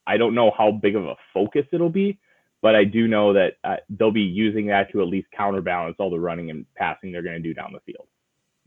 I 0.06 0.16
don't 0.16 0.34
know 0.34 0.50
how 0.56 0.72
big 0.72 0.96
of 0.96 1.04
a 1.04 1.16
focus 1.34 1.66
it'll 1.72 1.90
be, 1.90 2.18
but 2.62 2.74
I 2.74 2.84
do 2.84 3.06
know 3.06 3.34
that 3.34 3.54
uh, 3.62 3.76
they'll 3.90 4.10
be 4.10 4.22
using 4.22 4.66
that 4.68 4.90
to 4.92 5.02
at 5.02 5.08
least 5.08 5.28
counterbalance 5.36 5.96
all 5.98 6.10
the 6.10 6.18
running 6.18 6.50
and 6.50 6.64
passing 6.76 7.12
they're 7.12 7.22
going 7.22 7.36
to 7.36 7.42
do 7.42 7.54
down 7.54 7.72
the 7.72 7.80
field. 7.80 8.06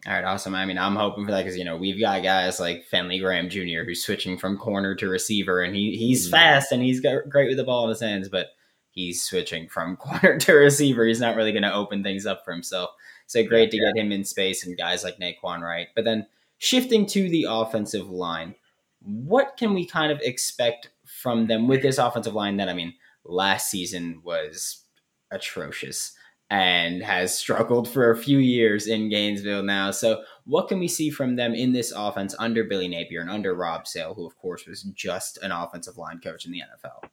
All 0.06 0.14
right, 0.14 0.26
awesome. 0.26 0.54
I 0.54 0.66
mean, 0.66 0.78
I'm 0.78 0.98
hoping 0.98 1.26
for 1.26 1.32
that 1.32 1.44
because 1.44 1.58
you 1.58 1.64
know 1.64 1.78
we've 1.78 2.00
got 2.00 2.24
guys 2.24 2.60
like 2.60 2.86
Fenley 2.90 3.22
Graham 3.22 3.50
Jr. 3.50 3.86
who's 3.86 4.04
switching 4.04 4.38
from 4.38 4.58
corner 4.58 4.96
to 4.96 5.08
receiver, 5.08 5.62
and 5.62 5.74
he 5.74 5.96
he's 5.96 6.26
mm-hmm. 6.26 6.32
fast 6.32 6.72
and 6.72 6.84
he's 6.84 7.00
got 7.00 7.30
great 7.30 7.48
with 7.48 7.58
the 7.58 7.64
ball 7.64 7.86
in 7.86 7.90
his 7.90 8.02
hands, 8.02 8.28
but 8.28 8.48
he's 8.92 9.24
switching 9.24 9.70
from 9.70 9.96
corner 9.98 10.38
to 10.40 10.54
receiver. 10.54 11.06
He's 11.06 11.22
not 11.22 11.38
really 11.38 11.54
going 11.54 11.64
to 11.64 11.74
open 11.74 12.04
things 12.04 12.26
up 12.26 12.44
for 12.44 12.52
himself. 12.52 12.90
So 13.28 13.44
great 13.46 13.72
to 13.72 13.80
get 13.80 13.98
him 13.98 14.12
in 14.12 14.26
space 14.26 14.66
and 14.66 14.78
guys 14.78 15.04
like 15.04 15.18
Nay'Quan 15.18 15.62
Wright. 15.62 15.88
But 15.96 16.04
then 16.04 16.28
shifting 16.58 17.06
to 17.08 17.30
the 17.30 17.48
offensive 17.50 18.10
line, 18.10 18.56
what 19.00 19.56
can 19.58 19.74
we 19.74 19.86
kind 19.86 20.12
of 20.12 20.20
expect 20.22 20.90
from 21.06 21.48
them 21.48 21.68
with 21.68 21.82
this 21.82 21.98
offensive 21.98 22.34
line? 22.34 22.58
That 22.58 22.70
I 22.70 22.74
mean, 22.74 22.94
last 23.24 23.72
season 23.72 24.22
was 24.24 24.84
atrocious 25.32 26.14
and 26.54 27.02
has 27.02 27.36
struggled 27.36 27.90
for 27.90 28.12
a 28.12 28.16
few 28.16 28.38
years 28.38 28.86
in 28.86 29.10
Gainesville 29.10 29.64
now. 29.64 29.90
So, 29.90 30.24
what 30.46 30.68
can 30.68 30.78
we 30.78 30.88
see 30.88 31.10
from 31.10 31.36
them 31.36 31.56
in 31.56 31.74
this 31.74 31.92
offense 31.92 32.36
under 32.38 32.64
Billy 32.64 32.88
Napier 32.88 33.22
and 33.22 33.30
under 33.30 33.56
Rob 33.56 33.88
Sale, 33.88 34.14
who, 34.14 34.28
of 34.28 34.38
course, 34.38 34.68
was 34.68 34.84
just 34.84 35.40
an 35.42 35.52
offensive 35.52 35.98
line 35.98 36.20
coach 36.20 36.46
in 36.46 36.52
the 36.52 36.60
NFL? 36.60 37.10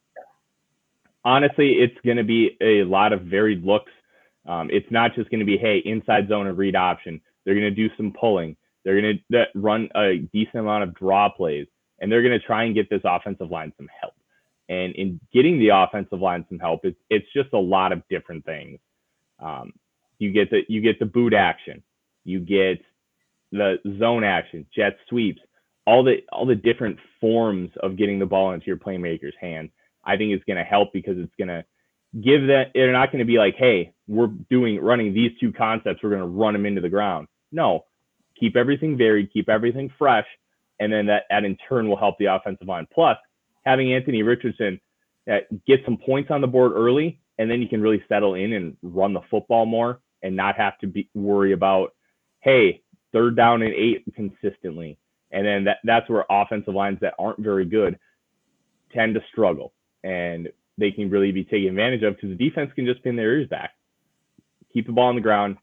Honestly, 1.25 1.73
it's 1.79 1.97
going 2.05 2.17
to 2.17 2.23
be 2.23 2.55
a 2.61 2.83
lot 2.83 3.13
of 3.13 3.23
varied 3.23 3.63
looks. 3.63 3.91
Um, 4.45 4.69
it's 4.71 4.89
not 4.91 5.15
just 5.15 5.31
going 5.31 5.39
to 5.39 5.45
be, 5.45 5.57
hey, 5.57 5.81
inside 5.85 6.27
zone 6.29 6.45
and 6.45 6.55
read 6.55 6.75
option. 6.75 7.19
They're 7.43 7.55
going 7.55 7.63
to 7.63 7.71
do 7.71 7.89
some 7.97 8.13
pulling. 8.13 8.55
They're 8.85 9.01
going 9.01 9.19
to 9.31 9.45
run 9.55 9.89
a 9.95 10.17
decent 10.31 10.57
amount 10.57 10.83
of 10.83 10.93
draw 10.93 11.29
plays, 11.29 11.65
and 11.99 12.11
they're 12.11 12.21
going 12.21 12.39
to 12.39 12.45
try 12.45 12.65
and 12.65 12.75
get 12.75 12.91
this 12.91 13.01
offensive 13.03 13.49
line 13.49 13.73
some 13.77 13.89
help. 13.99 14.13
And 14.69 14.93
in 14.93 15.19
getting 15.33 15.57
the 15.57 15.69
offensive 15.69 16.19
line 16.19 16.45
some 16.47 16.59
help, 16.59 16.81
it's, 16.83 16.99
it's 17.09 17.27
just 17.35 17.49
a 17.53 17.59
lot 17.59 17.91
of 17.91 18.03
different 18.07 18.45
things. 18.45 18.79
Um, 19.41 19.73
you 20.19 20.31
get 20.31 20.49
the 20.49 20.61
you 20.67 20.81
get 20.81 20.99
the 20.99 21.05
boot 21.05 21.33
action, 21.33 21.83
you 22.23 22.39
get 22.39 22.81
the 23.51 23.77
zone 23.99 24.23
action, 24.23 24.65
jet 24.73 24.97
sweeps, 25.09 25.41
all 25.85 26.03
the 26.03 26.17
all 26.31 26.45
the 26.45 26.55
different 26.55 26.97
forms 27.19 27.71
of 27.81 27.97
getting 27.97 28.19
the 28.19 28.25
ball 28.25 28.53
into 28.53 28.67
your 28.67 28.77
playmaker's 28.77 29.33
hand. 29.39 29.69
I 30.03 30.17
think 30.17 30.31
it's 30.31 30.43
going 30.45 30.57
to 30.57 30.63
help 30.63 30.93
because 30.93 31.17
it's 31.17 31.33
going 31.37 31.47
to 31.49 31.65
give 32.19 32.47
that 32.47 32.71
they're 32.73 32.91
not 32.91 33.11
going 33.11 33.19
to 33.19 33.25
be 33.25 33.37
like, 33.37 33.55
hey, 33.55 33.93
we're 34.07 34.27
doing 34.27 34.79
running 34.79 35.13
these 35.13 35.31
two 35.39 35.51
concepts, 35.51 36.01
we're 36.03 36.09
going 36.09 36.21
to 36.21 36.27
run 36.27 36.53
them 36.53 36.65
into 36.65 36.81
the 36.81 36.89
ground. 36.89 37.27
No, 37.51 37.85
keep 38.39 38.55
everything 38.55 38.97
varied, 38.97 39.31
keep 39.31 39.49
everything 39.49 39.91
fresh, 39.97 40.25
and 40.79 40.91
then 40.91 41.05
that, 41.07 41.23
that 41.29 41.45
in 41.45 41.57
turn 41.69 41.87
will 41.87 41.97
help 41.97 42.17
the 42.17 42.25
offensive 42.25 42.67
line. 42.67 42.87
Plus, 42.93 43.17
having 43.63 43.93
Anthony 43.93 44.23
Richardson 44.23 44.79
uh, 45.31 45.37
get 45.67 45.81
some 45.85 45.97
points 45.97 46.31
on 46.31 46.41
the 46.41 46.47
board 46.47 46.73
early 46.73 47.20
and 47.37 47.49
then 47.49 47.61
you 47.61 47.67
can 47.67 47.81
really 47.81 48.03
settle 48.07 48.35
in 48.35 48.53
and 48.53 48.77
run 48.81 49.13
the 49.13 49.21
football 49.29 49.65
more 49.65 49.99
and 50.23 50.35
not 50.35 50.57
have 50.57 50.77
to 50.79 50.87
be 50.87 51.09
worry 51.13 51.53
about 51.53 51.93
hey 52.41 52.81
third 53.13 53.35
down 53.35 53.61
and 53.61 53.73
eight 53.73 54.03
consistently. 54.15 54.97
And 55.31 55.45
then 55.45 55.63
that, 55.65 55.77
that's 55.83 56.09
where 56.09 56.25
offensive 56.29 56.73
lines 56.73 56.99
that 57.01 57.13
aren't 57.17 57.39
very 57.39 57.65
good 57.65 57.97
tend 58.93 59.15
to 59.15 59.21
struggle 59.31 59.73
and 60.03 60.49
they 60.77 60.91
can 60.91 61.09
really 61.09 61.31
be 61.31 61.43
taken 61.43 61.69
advantage 61.69 62.03
of 62.03 62.15
because 62.15 62.37
the 62.37 62.49
defense 62.49 62.71
can 62.75 62.85
just 62.85 63.03
pin 63.03 63.15
their 63.15 63.33
ears 63.33 63.47
back 63.47 63.71
keep 64.73 64.85
the 64.85 64.91
ball 64.91 65.07
on 65.07 65.15
the 65.15 65.21
ground 65.21 65.57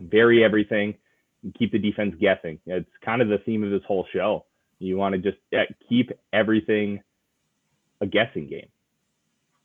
vary 0.00 0.44
everything 0.44 0.94
and 1.42 1.54
keep 1.54 1.72
the 1.72 1.78
defense 1.78 2.14
guessing. 2.20 2.58
It's 2.66 2.88
kind 3.04 3.22
of 3.22 3.28
the 3.28 3.38
theme 3.38 3.62
of 3.62 3.70
this 3.70 3.82
whole 3.86 4.06
show. 4.12 4.46
You 4.78 4.96
want 4.96 5.14
to 5.14 5.18
just 5.20 5.38
eh, 5.52 5.64
keep 5.88 6.10
everything 6.32 7.00
a 8.00 8.06
guessing 8.06 8.48
game 8.48 8.68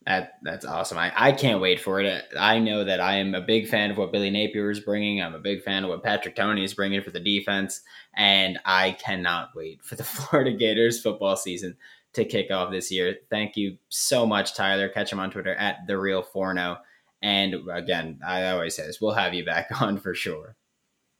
that 0.07 0.37
that's 0.41 0.63
awesome. 0.63 0.97
I, 0.97 1.11
I 1.17 1.31
can't 1.33 1.59
wait 1.59 1.81
for 1.81 1.99
it. 1.99 2.23
I 2.39 2.59
know 2.59 2.85
that 2.85 3.01
I 3.01 3.15
am 3.15 3.35
a 3.35 3.41
big 3.41 3.67
fan 3.67 3.91
of 3.91 3.97
what 3.97 4.13
Billy 4.13 4.29
Napier 4.29 4.71
is 4.71 4.79
bringing. 4.79 5.21
I'm 5.21 5.35
a 5.35 5.39
big 5.39 5.63
fan 5.63 5.83
of 5.83 5.89
what 5.89 6.01
Patrick 6.01 6.33
Toney 6.33 6.63
is 6.63 6.73
bringing 6.73 7.01
for 7.01 7.11
the 7.11 7.19
defense, 7.19 7.81
and 8.15 8.57
I 8.63 8.91
cannot 8.91 9.49
wait 9.53 9.83
for 9.83 9.95
the 9.95 10.03
Florida 10.05 10.53
Gators 10.53 11.01
football 11.01 11.35
season 11.35 11.75
to 12.13 12.23
kick 12.23 12.51
off 12.51 12.71
this 12.71 12.89
year. 12.89 13.17
Thank 13.29 13.57
you 13.57 13.77
so 13.89 14.25
much, 14.25 14.55
Tyler. 14.55 14.87
Catch 14.87 15.11
him 15.11 15.19
on 15.19 15.29
Twitter 15.29 15.53
at 15.55 15.85
the 15.87 15.97
Real 15.97 16.23
Forno. 16.23 16.77
And 17.21 17.55
again, 17.69 18.21
I 18.25 18.47
always 18.51 18.77
say 18.77 18.87
this: 18.87 19.01
we'll 19.01 19.11
have 19.11 19.33
you 19.33 19.43
back 19.43 19.69
on 19.81 19.99
for 19.99 20.15
sure. 20.15 20.55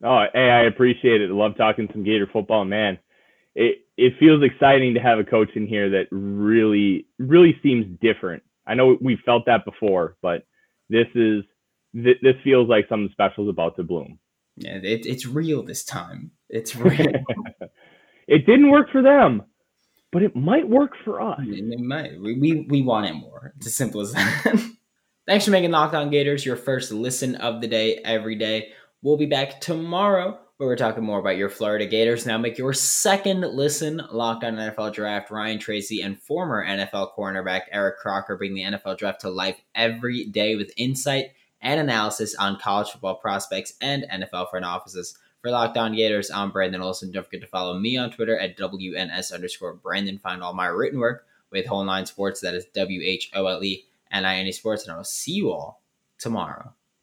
Oh, 0.02 0.23
hey, 0.34 0.50
I 0.50 0.62
appreciate 0.62 1.19
it. 1.19 1.30
I 1.30 1.34
love 1.34 1.58
talking 1.58 1.89
some 1.91 2.06
Gator 2.06 2.30
football, 2.32 2.63
man. 2.63 3.00
It 3.54 3.80
it 3.97 4.13
feels 4.17 4.43
exciting 4.43 4.93
to 4.93 5.02
have 5.02 5.19
a 5.19 5.26
coach 5.26 5.50
in 5.56 5.67
here 5.67 5.89
that 5.89 6.08
really 6.10 7.06
really 7.19 7.60
seems 7.62 7.86
different 8.00 8.43
I 8.67 8.75
know 8.75 8.97
we've 9.01 9.19
felt 9.25 9.45
that 9.45 9.65
before, 9.65 10.17
but 10.21 10.45
this 10.89 11.08
is 11.15 11.43
th- 11.93 12.17
this 12.21 12.36
feels 12.43 12.67
like 12.67 12.86
something 12.89 13.10
special 13.12 13.45
is 13.45 13.49
about 13.49 13.75
to 13.77 13.84
bloom. 13.84 14.19
Yeah, 14.58 14.77
it, 14.84 15.06
it's 15.06 15.25
real 15.25 15.63
this 15.63 15.84
time. 15.84 16.32
It's 16.49 16.75
real. 16.75 17.08
it 18.27 18.45
didn't 18.45 18.71
work 18.71 18.91
for 18.91 19.01
them, 19.01 19.43
but 20.12 20.23
it 20.23 20.36
might 20.36 20.67
work 20.67 20.91
for 21.06 21.21
us. 21.21 21.39
It 21.41 21.80
might. 21.80 22.19
We, 22.19 22.39
we, 22.39 22.65
we 22.67 22.82
want 22.82 23.06
it 23.06 23.13
more. 23.13 23.53
It's 23.58 23.67
as 23.67 23.75
simple 23.75 24.01
as 24.01 24.13
that. 24.13 24.71
Thanks 25.27 25.45
for 25.45 25.51
making 25.51 25.71
Locked 25.71 25.93
On 25.93 26.10
Gators 26.10 26.45
your 26.45 26.56
first 26.56 26.91
listen 26.91 27.36
of 27.36 27.62
the 27.62 27.67
day 27.67 27.97
every 28.03 28.36
day. 28.36 28.69
We'll 29.01 29.17
be 29.17 29.25
back 29.25 29.62
tomorrow 29.62 30.39
where 30.58 30.67
we're 30.67 30.76
talking 30.76 31.04
more 31.04 31.20
about 31.20 31.38
your 31.38 31.50
Florida 31.50 31.86
Gators. 31.86 32.26
Now 32.26 32.39
make 32.39 32.58
your 32.58 32.74
second 32.74 33.41
listen 33.41 34.02
Locked 34.12 34.43
On 34.43 34.56
NFL 34.56 34.93
Draft. 34.93 35.30
Ryan 35.30 35.60
Tracy 35.60 36.02
and 36.02 36.20
former 36.20 36.65
NFL 36.65 37.15
cornerback 37.15 37.62
Eric 37.72 38.00
Crocker 38.00 38.36
bring 38.36 38.56
the 38.56 38.63
NFL 38.63 38.98
Draft 38.98 39.22
to 39.22 39.30
life 39.30 39.62
every 39.76 40.26
day 40.26 40.56
with 40.56 40.74
insight 40.76 41.28
and 41.62 41.80
analysis 41.80 42.34
on 42.36 42.60
college 42.60 42.89
football 42.89 43.15
prospects 43.15 43.74
and 43.82 44.08
NFL 44.12 44.50
front 44.50 44.65
offices. 44.65 45.17
For 45.43 45.52
Locked 45.52 45.78
On 45.78 45.96
Gators, 45.96 46.32
I'm 46.32 46.50
Brandon 46.50 46.82
Olson. 46.82 47.12
Don't 47.12 47.24
forget 47.24 47.41
to 47.41 47.48
follow 47.48 47.78
me 47.78 47.96
on 47.96 48.10
Twitter 48.10 48.38
at 48.38 48.58
WNS 48.58 49.32
underscore 49.32 49.76
Brandon. 49.76 50.17
Find 50.17 50.41
all 50.41 50.56
my 50.56 50.65
written 50.65 51.00
work 51.00 51.28
with 51.52 51.67
Whole 51.67 51.84
Nine 51.84 52.08
Sports. 52.08 52.41
That 52.41 52.56
is 52.56 52.65
W 52.74 53.02
H 53.04 53.30
O 53.36 53.46
L 53.46 53.63
E 53.63 53.86
N 54.12 54.26
I 54.26 54.38
N 54.38 54.48
E 54.48 54.52
Sports. 54.52 54.84
And 54.84 54.93
I 54.93 54.98
will 54.98 55.04
see 55.04 55.34
you 55.34 55.52
all 55.52 55.84
tomorrow. 56.17 56.74